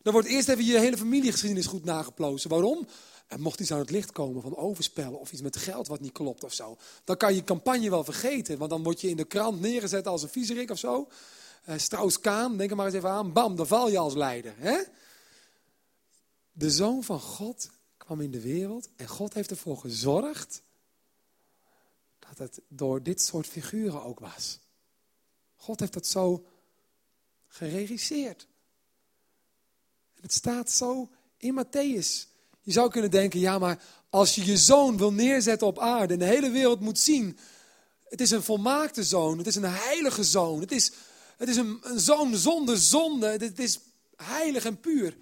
[0.01, 2.49] dan wordt eerst even je hele familiegeschiedenis goed nageplozen.
[2.49, 2.87] Waarom?
[3.27, 6.11] En mocht iets aan het licht komen van overspellen of iets met geld wat niet
[6.11, 8.57] klopt of zo, dan kan je campagne wel vergeten.
[8.57, 11.07] Want dan word je in de krant neergezet als een viezerik of zo.
[11.69, 13.33] Uh, Strauss-Kaan, denk er maar eens even aan.
[13.33, 14.53] Bam, dan val je als leider.
[14.57, 14.77] Hè?
[16.51, 20.61] De zoon van God kwam in de wereld en God heeft ervoor gezorgd
[22.19, 24.59] dat het door dit soort figuren ook was.
[25.55, 26.45] God heeft dat zo
[27.49, 28.47] geregisseerd.
[30.15, 32.27] En het staat zo in Matthäus.
[32.61, 36.19] Je zou kunnen denken, ja maar als je je zoon wil neerzetten op aarde en
[36.19, 37.37] de hele wereld moet zien,
[38.09, 40.91] het is een volmaakte zoon, het is een heilige zoon, het is,
[41.37, 43.79] het is een, een zoon zonder zonde, het is
[44.15, 45.17] heilig en puur.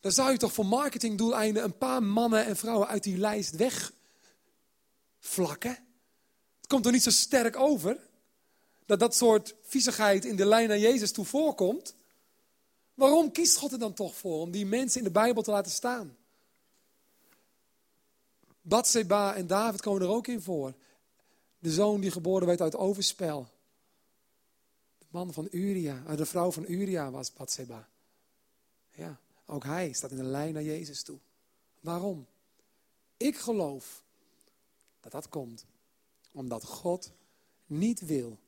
[0.00, 3.56] Dan zou je toch voor marketingdoeleinden een paar mannen en vrouwen uit die lijst
[5.20, 5.78] wegvlakken?
[6.56, 7.98] Het komt toch niet zo sterk over
[8.86, 11.94] dat dat soort viezigheid in de lijn naar Jezus toe voorkomt?
[12.94, 15.72] Waarom kiest God er dan toch voor om die mensen in de Bijbel te laten
[15.72, 16.16] staan?
[18.60, 20.74] Batseba en David komen er ook in voor.
[21.58, 23.48] De zoon die geboren werd uit overspel.
[24.98, 27.88] De man van Uria, eh, de vrouw van Uria was Batseba.
[28.90, 31.18] Ja, ook hij staat in de lijn naar Jezus toe.
[31.80, 32.26] Waarom?
[33.16, 34.02] Ik geloof
[35.00, 35.66] dat dat komt
[36.32, 37.12] omdat God
[37.66, 38.38] niet wil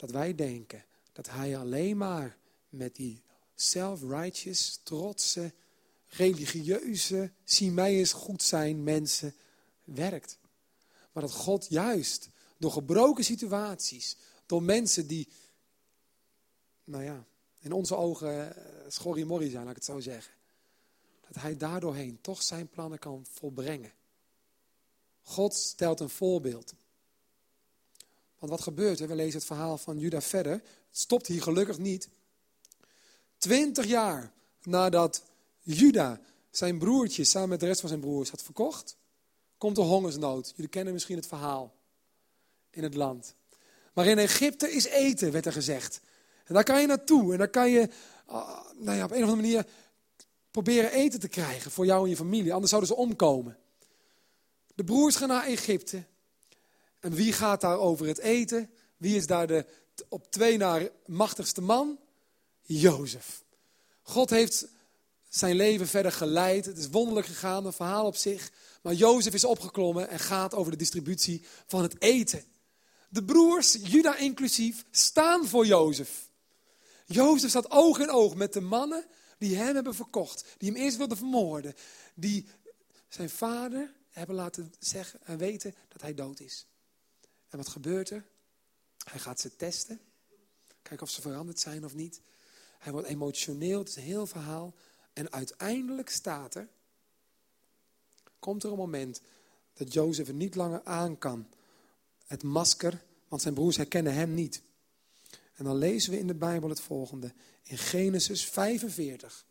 [0.00, 2.36] dat wij denken dat hij alleen maar
[2.68, 3.22] met die
[3.54, 5.52] self-righteous, trotse,
[6.06, 9.34] religieuze, zie goed zijn mensen
[9.84, 10.38] werkt.
[11.12, 15.28] Maar dat God juist door gebroken situaties, door mensen die,
[16.84, 17.26] nou ja,
[17.58, 20.34] in onze ogen uh, schorrimorrie zijn, laat ik het zo zeggen.
[21.28, 23.92] Dat hij daardoorheen toch zijn plannen kan volbrengen.
[25.22, 26.74] God stelt een voorbeeld.
[28.40, 29.08] Want wat gebeurt er?
[29.08, 30.52] We lezen het verhaal van Juda verder.
[30.52, 30.62] Het
[30.98, 32.08] stopt hier gelukkig niet.
[33.38, 35.22] Twintig jaar nadat
[35.60, 38.96] Juda zijn broertje samen met de rest van zijn broers had verkocht,
[39.58, 40.52] komt de hongersnood.
[40.56, 41.74] Jullie kennen misschien het verhaal
[42.70, 43.34] in het land.
[43.92, 46.00] Maar in Egypte is eten, werd er gezegd.
[46.44, 47.88] En daar kan je naartoe en daar kan je
[48.28, 49.66] uh, nou ja, op een of andere manier
[50.50, 52.52] proberen eten te krijgen voor jou en je familie.
[52.52, 53.58] Anders zouden ze omkomen.
[54.74, 56.04] De broers gaan naar Egypte.
[57.00, 58.70] En wie gaat daar over het eten?
[58.96, 59.66] Wie is daar de
[60.08, 61.98] op twee na machtigste man?
[62.62, 63.44] Jozef.
[64.02, 64.68] God heeft
[65.28, 66.66] zijn leven verder geleid.
[66.66, 68.50] Het is wonderlijk gegaan, een verhaal op zich.
[68.82, 72.44] Maar Jozef is opgeklommen en gaat over de distributie van het eten.
[73.08, 76.28] De broers, Juda inclusief, staan voor Jozef.
[77.06, 79.06] Jozef staat oog in oog met de mannen
[79.38, 80.44] die hem hebben verkocht.
[80.58, 81.74] Die hem eerst wilden vermoorden.
[82.14, 82.46] Die
[83.08, 86.66] zijn vader hebben laten zeggen en weten dat hij dood is.
[87.50, 88.24] En wat gebeurt er?
[89.04, 90.00] Hij gaat ze testen.
[90.82, 92.20] Kijken of ze veranderd zijn of niet.
[92.78, 94.74] Hij wordt emotioneel, het is een heel verhaal.
[95.12, 96.68] En uiteindelijk staat er,
[98.38, 99.20] komt er een moment
[99.72, 101.46] dat Jozef er niet langer aan kan.
[102.26, 104.62] Het masker, want zijn broers herkennen hem niet.
[105.54, 107.32] En dan lezen we in de Bijbel het volgende,
[107.62, 109.44] in Genesis 45.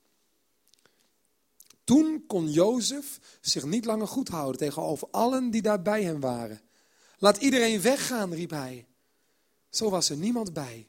[1.83, 6.61] Toen kon Jozef zich niet langer goed houden tegenover allen die daar bij hem waren.
[7.19, 8.85] Laat iedereen weggaan, riep hij.
[9.69, 10.87] Zo was er niemand bij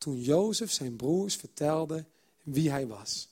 [0.00, 2.04] toen Jozef zijn broers vertelde
[2.42, 3.28] wie hij was.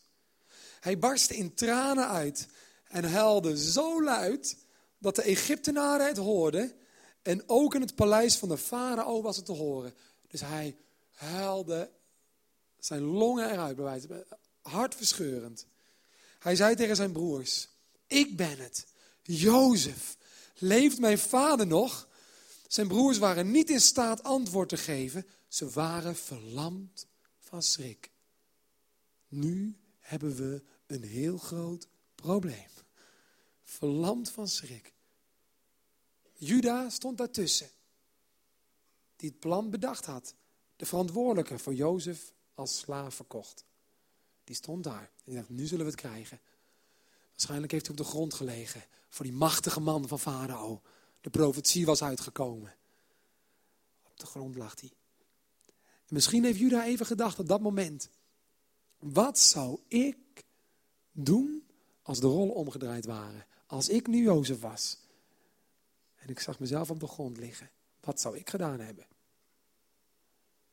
[0.81, 2.49] Hij barstte in tranen uit
[2.85, 4.57] en huilde zo luid
[4.99, 6.73] dat de Egyptenaren het hoorden
[7.23, 9.95] en ook in het paleis van de farao was het te horen.
[10.29, 10.77] Dus hij
[11.11, 11.91] huilde
[12.79, 14.07] zijn longen eruit,
[14.63, 15.67] hartverscheurend.
[16.39, 17.69] Hij zei tegen zijn broers,
[18.07, 18.87] ik ben het,
[19.23, 20.17] Jozef.
[20.59, 22.08] Leeft mijn vader nog?
[22.69, 25.27] Zijn broers waren niet in staat antwoord te geven.
[25.49, 27.07] Ze waren verlamd
[27.39, 28.11] van schrik.
[29.29, 32.69] Nu hebben we een heel groot probleem.
[33.65, 34.93] Verlamd van schrik.
[36.33, 37.69] Juda stond daartussen.
[39.17, 40.35] Die het plan bedacht had.
[40.77, 43.65] De verantwoordelijke voor Jozef als slaaf verkocht.
[44.45, 45.03] Die stond daar.
[45.03, 46.41] En die dacht, nu zullen we het krijgen.
[47.31, 48.85] Waarschijnlijk heeft hij op de grond gelegen.
[49.09, 50.83] Voor die machtige man van Farao.
[51.21, 52.75] De profetie was uitgekomen.
[54.03, 54.93] Op de grond lag hij.
[56.09, 58.11] En misschien heeft Juda even gedacht op dat moment.
[58.99, 60.45] Wat zou ik
[61.13, 61.67] doen
[62.03, 63.47] als de rollen omgedraaid waren?
[63.67, 64.99] Als ik nu Jozef was.
[66.17, 67.71] En ik zag mezelf op de grond liggen.
[68.01, 69.07] Wat zou ik gedaan hebben?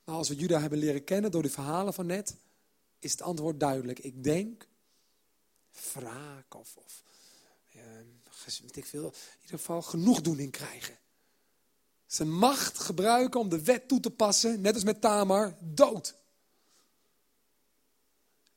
[0.05, 2.35] Nou, als we Juda hebben leren kennen door de verhalen van net,
[2.99, 3.99] is het antwoord duidelijk.
[3.99, 4.67] Ik denk
[5.93, 7.03] wraak of, of
[7.75, 7.81] uh,
[8.71, 10.97] ik veel, in ieder geval genoegdoening krijgen.
[12.05, 16.15] Zijn macht gebruiken om de wet toe te passen, net als met Tamar, dood.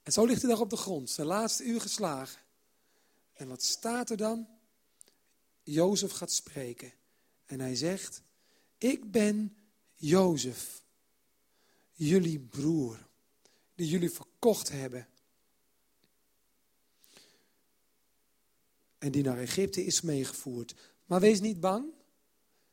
[0.03, 2.41] En zo ligt hij daar op de grond, zijn laatste uur geslagen.
[3.33, 4.49] En wat staat er dan?
[5.63, 6.93] Jozef gaat spreken.
[7.47, 8.23] En hij zegt,
[8.79, 9.57] ik ben
[9.95, 10.83] Jozef,
[11.93, 13.07] jullie broer,
[13.75, 15.09] die jullie verkocht hebben.
[18.99, 20.75] En die naar Egypte is meegevoerd.
[21.07, 21.85] Maar wees niet bang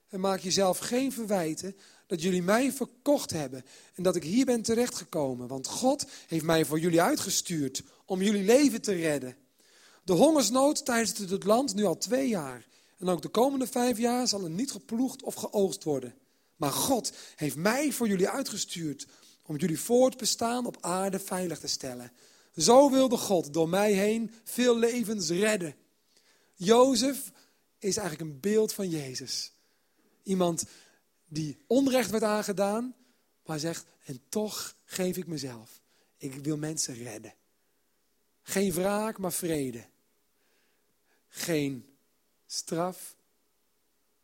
[0.08, 1.76] en maak jezelf geen verwijten
[2.08, 5.48] dat jullie mij verkocht hebben en dat ik hier ben terechtgekomen.
[5.48, 9.36] Want God heeft mij voor jullie uitgestuurd om jullie leven te redden.
[10.04, 12.68] De hongersnood tijdens het land nu al twee jaar.
[12.98, 16.14] En ook de komende vijf jaar zal er niet geploegd of geoogst worden.
[16.56, 19.08] Maar God heeft mij voor jullie uitgestuurd
[19.46, 22.12] om jullie voortbestaan op aarde veilig te stellen.
[22.56, 25.76] Zo wilde God door mij heen veel levens redden.
[26.56, 27.32] Jozef
[27.78, 29.52] is eigenlijk een beeld van Jezus.
[30.24, 30.65] Iemand
[31.28, 32.96] die onrecht werd aangedaan,
[33.46, 35.82] maar zegt, en toch geef ik mezelf.
[36.18, 37.34] Ik wil mensen redden.
[38.41, 39.86] Geen wraak, maar vrede.
[41.28, 41.98] Geen
[42.46, 43.15] straf,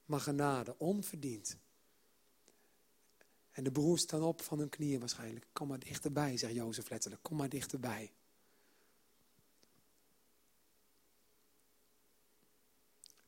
[0.05, 1.57] maar genade, onverdiend.
[3.51, 5.45] En de broers staan op van hun knieën waarschijnlijk.
[5.53, 7.23] Kom maar dichterbij, zegt Jozef letterlijk.
[7.23, 8.11] Kom maar dichterbij.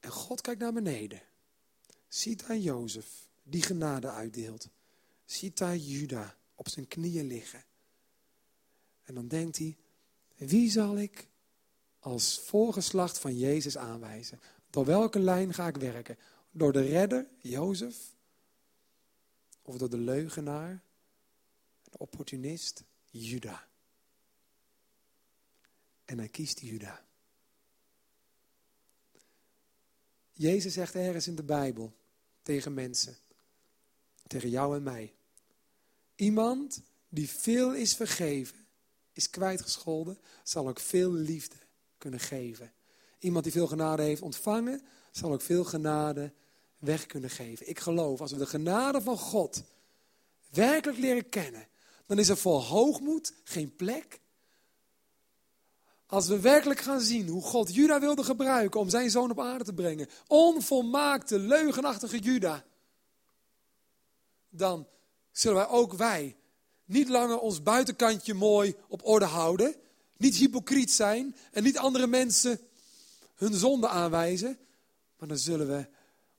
[0.03, 1.21] En God kijkt naar beneden.
[2.07, 4.69] Ziet daar Jozef, die genade uitdeelt.
[5.25, 7.63] Ziet daar Juda op zijn knieën liggen.
[9.03, 9.77] En dan denkt hij,
[10.35, 11.27] wie zal ik
[11.99, 14.39] als voorgeslacht van Jezus aanwijzen?
[14.69, 16.17] Door welke lijn ga ik werken?
[16.51, 18.15] Door de redder, Jozef?
[19.61, 20.83] Of door de leugenaar,
[21.83, 23.67] de opportunist, Juda?
[26.05, 27.05] En hij kiest Juda.
[30.33, 31.93] Jezus zegt ergens in de Bijbel
[32.41, 33.17] tegen mensen,
[34.27, 35.13] tegen jou en mij.
[36.15, 38.57] Iemand die veel is vergeven,
[39.11, 41.55] is kwijtgescholden, zal ook veel liefde
[41.97, 42.73] kunnen geven.
[43.19, 46.33] Iemand die veel genade heeft ontvangen, zal ook veel genade
[46.77, 47.69] weg kunnen geven.
[47.69, 49.63] Ik geloof, als we de genade van God
[50.49, 51.67] werkelijk leren kennen,
[52.05, 54.19] dan is er voor hoogmoed geen plek.
[56.13, 59.63] Als we werkelijk gaan zien hoe God Juda wilde gebruiken om zijn zoon op aarde
[59.63, 62.65] te brengen, onvolmaakte, leugenachtige Juda,
[64.49, 64.87] dan
[65.31, 66.35] zullen wij ook wij
[66.85, 69.75] niet langer ons buitenkantje mooi op orde houden,
[70.17, 72.59] niet hypocriet zijn en niet andere mensen
[73.35, 74.57] hun zonde aanwijzen,
[75.17, 75.87] maar dan zullen we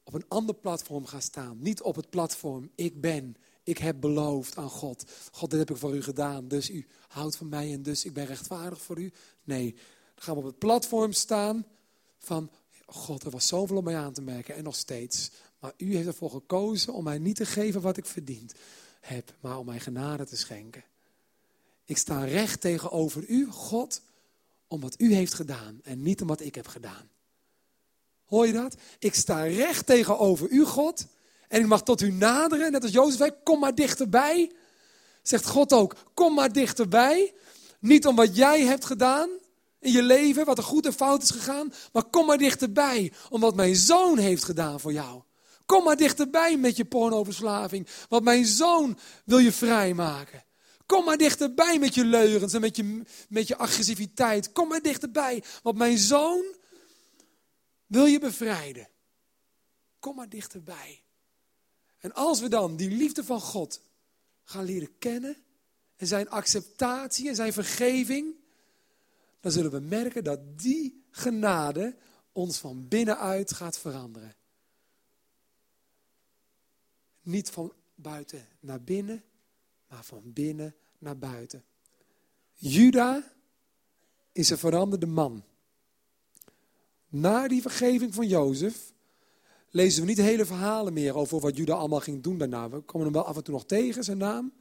[0.04, 1.56] op een ander platform gaan staan.
[1.60, 5.04] Niet op het platform, ik ben, ik heb beloofd aan God.
[5.32, 8.12] God, dit heb ik voor u gedaan, dus u houdt van mij en dus ik
[8.12, 9.12] ben rechtvaardig voor u.
[9.44, 9.72] Nee,
[10.14, 11.66] dan gaan we op het platform staan
[12.18, 12.50] van,
[12.86, 15.30] God, er was zoveel om mij aan te merken en nog steeds.
[15.58, 18.52] Maar u heeft ervoor gekozen om mij niet te geven wat ik verdiend
[19.00, 20.84] heb, maar om mij genade te schenken.
[21.84, 24.00] Ik sta recht tegenover u, God,
[24.68, 27.08] om wat u heeft gedaan en niet om wat ik heb gedaan.
[28.24, 28.76] Hoor je dat?
[28.98, 31.06] Ik sta recht tegenover u, God.
[31.48, 34.52] En ik mag tot u naderen, net als Jozef zei, kom maar dichterbij.
[35.22, 37.34] Zegt God ook, kom maar dichterbij.
[37.84, 39.30] Niet om wat jij hebt gedaan
[39.78, 41.72] in je leven, wat er goed en fout is gegaan.
[41.92, 45.22] Maar kom maar dichterbij, om wat mijn zoon heeft gedaan voor jou.
[45.66, 47.86] Kom maar dichterbij met je pornoverslaving.
[48.08, 50.44] Want mijn zoon wil je vrijmaken.
[50.86, 54.52] Kom maar dichterbij met je leugens en met je, met je agressiviteit.
[54.52, 56.44] Kom maar dichterbij, want mijn zoon
[57.86, 58.88] wil je bevrijden.
[59.98, 61.02] Kom maar dichterbij.
[61.98, 63.80] En als we dan die liefde van God
[64.44, 65.43] gaan leren kennen
[66.04, 68.34] en zijn acceptatie en zijn vergeving,
[69.40, 71.96] dan zullen we merken dat die genade
[72.32, 74.34] ons van binnenuit gaat veranderen.
[77.22, 79.24] Niet van buiten naar binnen,
[79.88, 81.64] maar van binnen naar buiten.
[82.52, 83.32] Juda
[84.32, 85.44] is een veranderde man.
[87.08, 88.92] Na die vergeving van Jozef
[89.70, 92.70] lezen we niet hele verhalen meer over wat Juda allemaal ging doen daarna.
[92.70, 94.52] We komen hem wel af en toe nog tegen, zijn naam.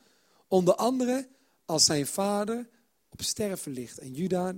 [0.47, 1.29] Onder andere
[1.65, 2.69] als zijn vader
[3.09, 4.55] op sterven ligt en Juda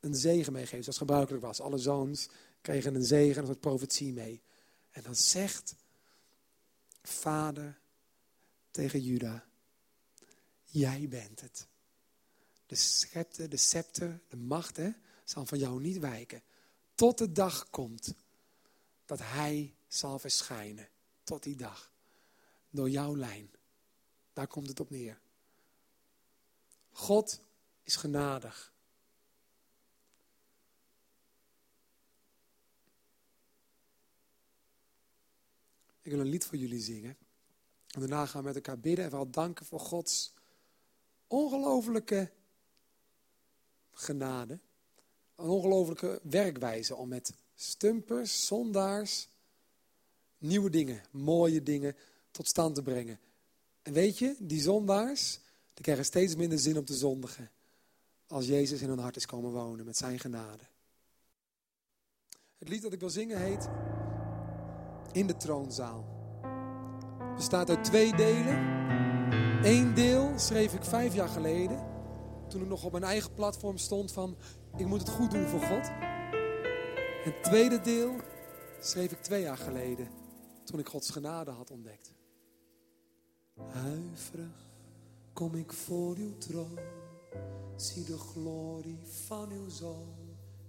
[0.00, 1.60] een zegen meegeeft, zoals gebruikelijk was.
[1.60, 2.28] Alle zoons
[2.60, 4.42] kregen een zegen en een profetie mee.
[4.90, 5.74] En dan zegt
[7.02, 7.80] vader
[8.70, 9.44] tegen Juda,
[10.64, 11.66] jij bent het.
[12.66, 14.78] De scepter, de scepter, de macht
[15.24, 16.42] zal van jou niet wijken.
[16.94, 18.14] Tot de dag komt
[19.04, 20.88] dat hij zal verschijnen.
[21.24, 21.92] Tot die dag.
[22.70, 23.50] Door jouw lijn.
[24.32, 25.20] Daar komt het op neer.
[26.90, 27.40] God
[27.82, 28.72] is genadig.
[36.02, 37.16] Ik wil een lied voor jullie zingen.
[37.86, 40.32] En daarna gaan we met elkaar bidden en vooral danken voor Gods
[41.26, 42.30] ongelofelijke
[43.92, 44.58] genade.
[45.36, 49.28] Een ongelofelijke werkwijze om met stumpers, zondaars,
[50.38, 51.96] nieuwe dingen, mooie dingen
[52.30, 53.20] tot stand te brengen.
[53.82, 55.40] En weet je, die zondaars,
[55.74, 57.50] die krijgen steeds minder zin om te zondigen.
[58.26, 60.62] Als Jezus in hun hart is komen wonen met zijn genade.
[62.58, 63.68] Het lied dat ik wil zingen heet
[65.12, 66.20] In de troonzaal.
[67.18, 68.80] Het bestaat uit twee delen.
[69.64, 71.90] Eén deel schreef ik vijf jaar geleden.
[72.48, 74.36] Toen ik nog op mijn eigen platform stond van
[74.76, 75.90] ik moet het goed doen voor God.
[77.24, 78.16] Het tweede deel
[78.80, 80.08] schreef ik twee jaar geleden.
[80.64, 82.12] Toen ik Gods genade had ontdekt.
[83.56, 84.70] Huiverig
[85.32, 86.78] kom ik voor uw troon.
[87.76, 90.14] Zie de glorie van uw zoon.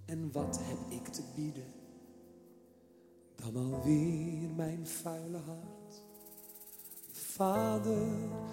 [0.04, 1.72] En wat heb ik te bieden?
[3.34, 6.02] Dan alweer mijn vuile hart.
[7.12, 8.06] Vader,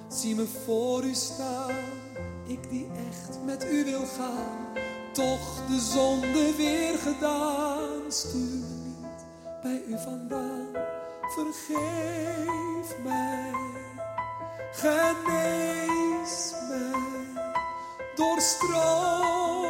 [0.10, 1.76] zie me voor u staan.
[2.48, 4.74] Ik die echt met u wil gaan.
[5.14, 8.12] Toch de zonde weer gedaan.
[8.12, 9.26] Stuur niet
[9.62, 10.68] bij u vandaan.
[11.22, 13.71] Vergeef mij.
[14.74, 17.44] Genees mij.
[18.16, 19.62] Doorstroom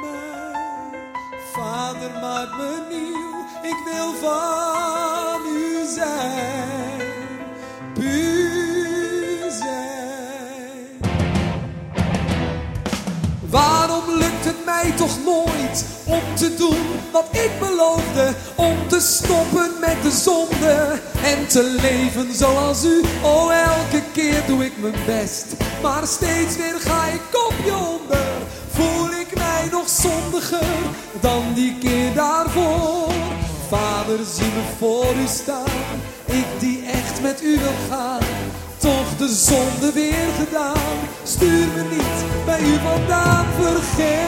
[0.00, 1.10] mij.
[1.52, 3.70] Vader, maak me nieuw.
[3.70, 6.81] Ik wil van u zijn.
[14.82, 18.34] Mij toch nooit om te doen wat ik beloofde?
[18.54, 23.02] Om te stoppen met de zonde en te leven zoals u.
[23.22, 25.46] Oh, elke keer doe ik mijn best,
[25.82, 28.32] maar steeds weer ga ik kopje onder.
[28.70, 30.76] Voel ik mij nog zondiger
[31.20, 33.12] dan die keer daarvoor?
[33.68, 38.20] Vader, zie me voor u staan, ik die echt met u wil gaan
[38.82, 40.96] toch de zonde weer gedaan.
[41.22, 44.21] Stuur me niet bij u vandaan, vergeef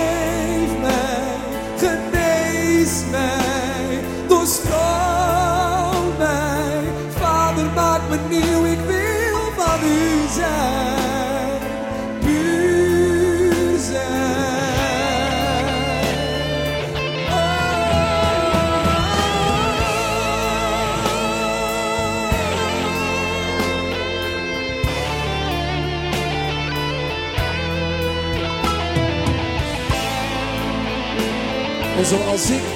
[32.15, 32.67] zoals ik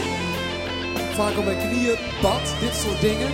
[1.19, 3.33] vaak op mijn knieën bad, dit soort dingen.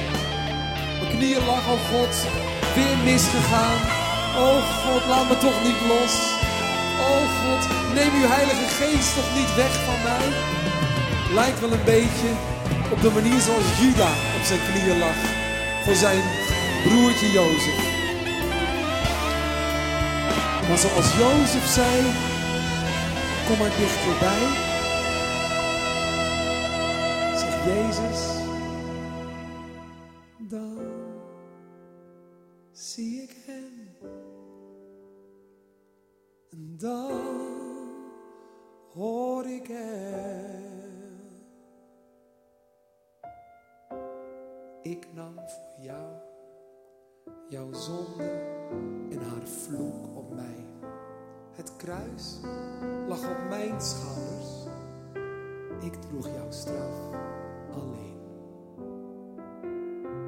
[0.98, 2.14] Mijn knieën lag, oh God,
[2.74, 3.78] weer misgegaan.
[4.46, 6.14] Oh God, laat me toch niet los.
[7.10, 7.62] Oh God,
[7.98, 10.26] neem uw heilige geest toch niet weg van mij.
[11.38, 12.30] Lijkt wel een beetje
[12.94, 15.18] op de manier zoals Juda op zijn knieën lag.
[15.84, 16.22] Voor zijn
[16.84, 17.80] broertje Jozef.
[20.68, 21.94] Maar zoals Jozef zei,
[23.46, 24.72] kom maar dichterbij.
[30.38, 30.78] Dan
[32.72, 33.88] zie ik hem.
[36.50, 37.20] En dan
[38.92, 40.64] hoor ik hem.
[44.82, 46.12] Ik nam voor jou
[47.48, 48.30] jouw zonde
[49.10, 50.66] en haar vloek op mij.
[51.52, 52.40] Het kruis
[53.08, 54.66] lag op mijn schouders.
[55.80, 57.24] Ik droeg jouw straf
[57.74, 58.14] alleen.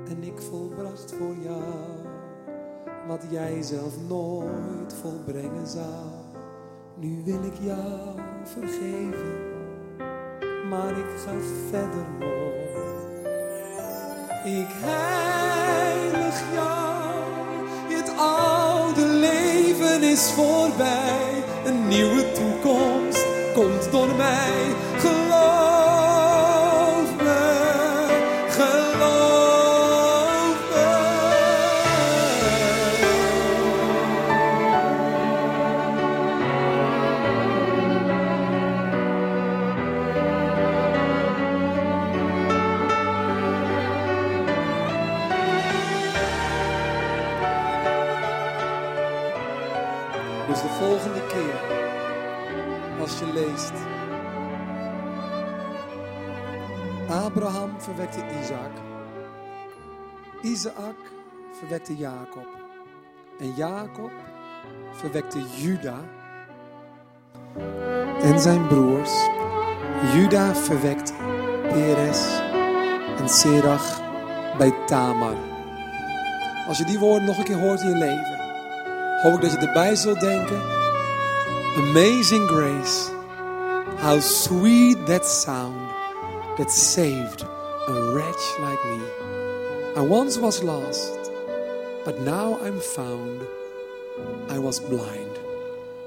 [0.08, 2.06] En ik volbracht voor jou
[3.06, 6.26] wat jij zelf nooit volbrengen zou.
[6.98, 9.34] Nu wil ik jou vergeven,
[10.68, 11.32] maar ik ga
[11.70, 12.36] verder nog.
[14.44, 17.14] Ik heilig jou,
[17.94, 21.42] het oude leven is voorbij.
[21.64, 24.74] Een nieuwe toekomst komt door mij.
[57.96, 58.70] Verwekte Isaac.
[60.42, 60.96] Isaac
[61.58, 62.46] verwekte Jacob.
[63.38, 64.10] En Jacob
[64.92, 65.96] verwekte Juda
[68.22, 69.10] en zijn broers.
[70.14, 71.12] Juda verwekt
[71.68, 72.40] Peres
[73.18, 74.00] en Serach
[74.58, 75.36] bij Tamar.
[76.68, 78.38] Als je die woorden nog een keer hoort in je leven,
[79.22, 80.60] hoop ik dat je erbij zult denken.
[81.76, 83.10] Amazing grace,
[83.96, 85.90] how sweet that sound
[86.56, 87.55] that saved
[87.88, 89.00] a wretch like me.
[89.96, 91.30] I once was lost,
[92.04, 93.42] but now I'm found.
[94.48, 95.38] I was blind,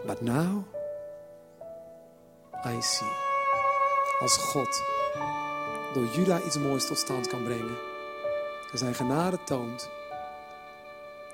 [0.05, 0.65] but now
[2.65, 3.13] I see.
[4.19, 4.84] Als God
[5.93, 7.77] door Juda iets moois tot stand kan brengen
[8.71, 9.89] en zijn genade toont,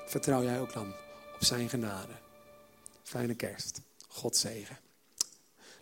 [0.06, 0.94] vertrouw jij ook dan
[1.34, 2.12] op zijn genade.
[3.02, 3.80] Fijne kerst.
[4.08, 4.78] God zegen.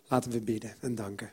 [0.07, 1.31] Laten we bidden en danken.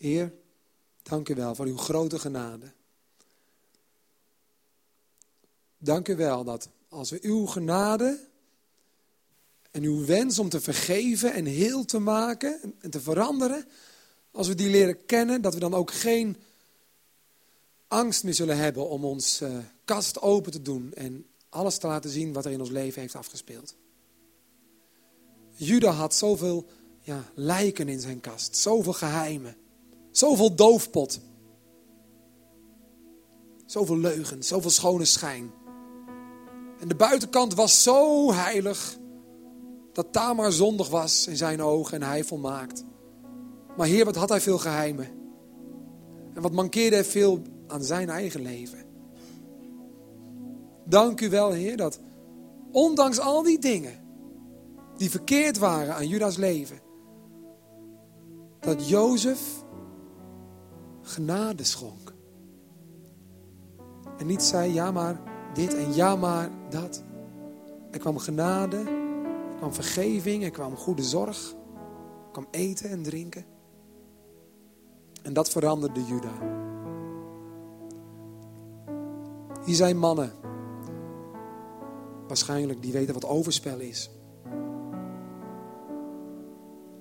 [0.00, 0.32] Heer,
[1.02, 2.72] dank u wel voor uw grote genade.
[5.78, 8.28] Dank u wel dat als we uw genade
[9.70, 13.66] en uw wens om te vergeven en heel te maken en te veranderen,
[14.30, 16.36] als we die leren kennen, dat we dan ook geen
[17.88, 22.10] angst meer zullen hebben om ons uh, kast open te doen en alles te laten
[22.10, 23.74] zien wat er in ons leven heeft afgespeeld.
[25.52, 26.66] Juda had zoveel
[27.00, 29.56] ja, lijken in zijn kast, zoveel geheimen,
[30.10, 31.20] zoveel doofpot,
[33.66, 35.50] zoveel leugen, zoveel schone schijn.
[36.78, 38.98] En de buitenkant was zo heilig
[39.92, 42.84] dat Tamar zondig was in zijn ogen en hij volmaakt.
[43.76, 45.08] Maar Heer, wat had hij veel geheimen.
[46.34, 48.78] En wat mankeerde hij veel aan zijn eigen leven.
[50.84, 52.00] Dank u wel, Heer, dat
[52.72, 53.98] ondanks al die dingen
[54.96, 56.78] die verkeerd waren aan Judas leven,
[58.60, 59.64] dat Jozef
[61.02, 62.12] genade schonk.
[64.18, 65.20] En niet zei, ja maar
[65.54, 67.02] dit en ja maar dat.
[67.90, 68.76] Er kwam genade,
[69.50, 71.54] er kwam vergeving, er kwam goede zorg,
[72.24, 73.44] er kwam eten en drinken.
[75.22, 76.58] En dat veranderde Juda.
[79.64, 80.32] Hier zijn mannen,
[82.26, 84.10] waarschijnlijk, die weten wat overspel is.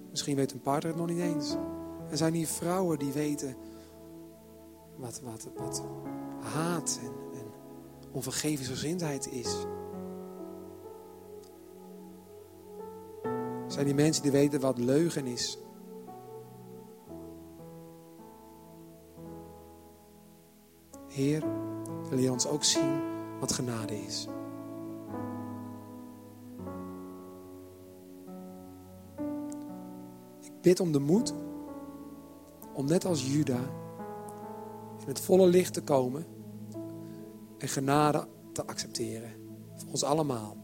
[0.09, 1.55] Misschien weet een partner het nog niet eens.
[2.09, 3.55] Er zijn hier vrouwen die weten
[4.99, 5.21] wat,
[5.55, 5.83] wat,
[6.39, 6.99] haat
[7.33, 7.51] en
[8.11, 9.65] onvergevingsgezindheid is.
[13.67, 15.57] Zijn die mensen die weten wat leugen is.
[21.07, 21.43] Heer,
[22.09, 23.01] leer ons ook zien
[23.39, 24.27] wat genade is.
[30.41, 31.33] Ik bid om de moed
[32.73, 33.59] om net als Juda
[35.09, 36.25] het volle licht te komen
[37.57, 39.31] en genade te accepteren.
[39.75, 40.57] Voor ons allemaal.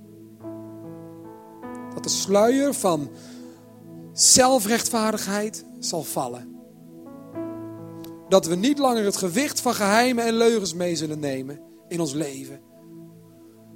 [1.93, 3.09] Dat de sluier van
[4.13, 6.55] zelfrechtvaardigheid zal vallen.
[8.29, 12.13] Dat we niet langer het gewicht van geheimen en leugens mee zullen nemen in ons
[12.13, 12.59] leven.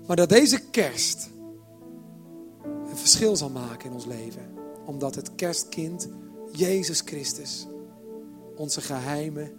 [0.07, 1.29] Maar dat deze kerst
[2.89, 4.57] een verschil zal maken in ons leven.
[4.85, 6.09] Omdat het kerstkind,
[6.51, 7.67] Jezus Christus,
[8.55, 9.58] onze geheimen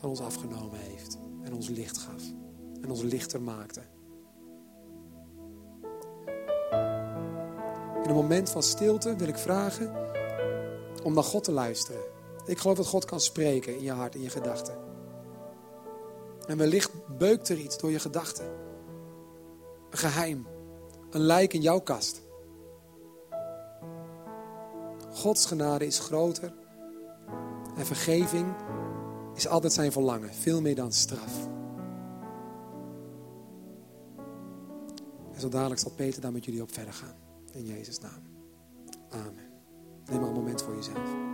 [0.00, 2.22] van ons afgenomen heeft en ons licht gaf.
[2.82, 3.80] En ons lichter maakte.
[8.02, 9.94] In een moment van stilte wil ik vragen
[11.02, 12.02] om naar God te luisteren.
[12.46, 14.74] Ik geloof dat God kan spreken in je hart, in je gedachten.
[16.46, 18.46] En wellicht beukt er iets door je gedachten.
[19.90, 20.46] Een geheim.
[21.10, 22.22] Een lijk in jouw kast.
[25.12, 26.52] Gods genade is groter.
[27.76, 28.54] En vergeving
[29.40, 31.48] is altijd zijn verlangen, veel meer dan straf.
[35.32, 37.14] En zo dadelijk zal Peter daar met jullie op verder gaan.
[37.52, 38.22] In Jezus' naam.
[39.10, 39.50] Amen.
[40.06, 41.29] Neem maar een moment voor jezelf.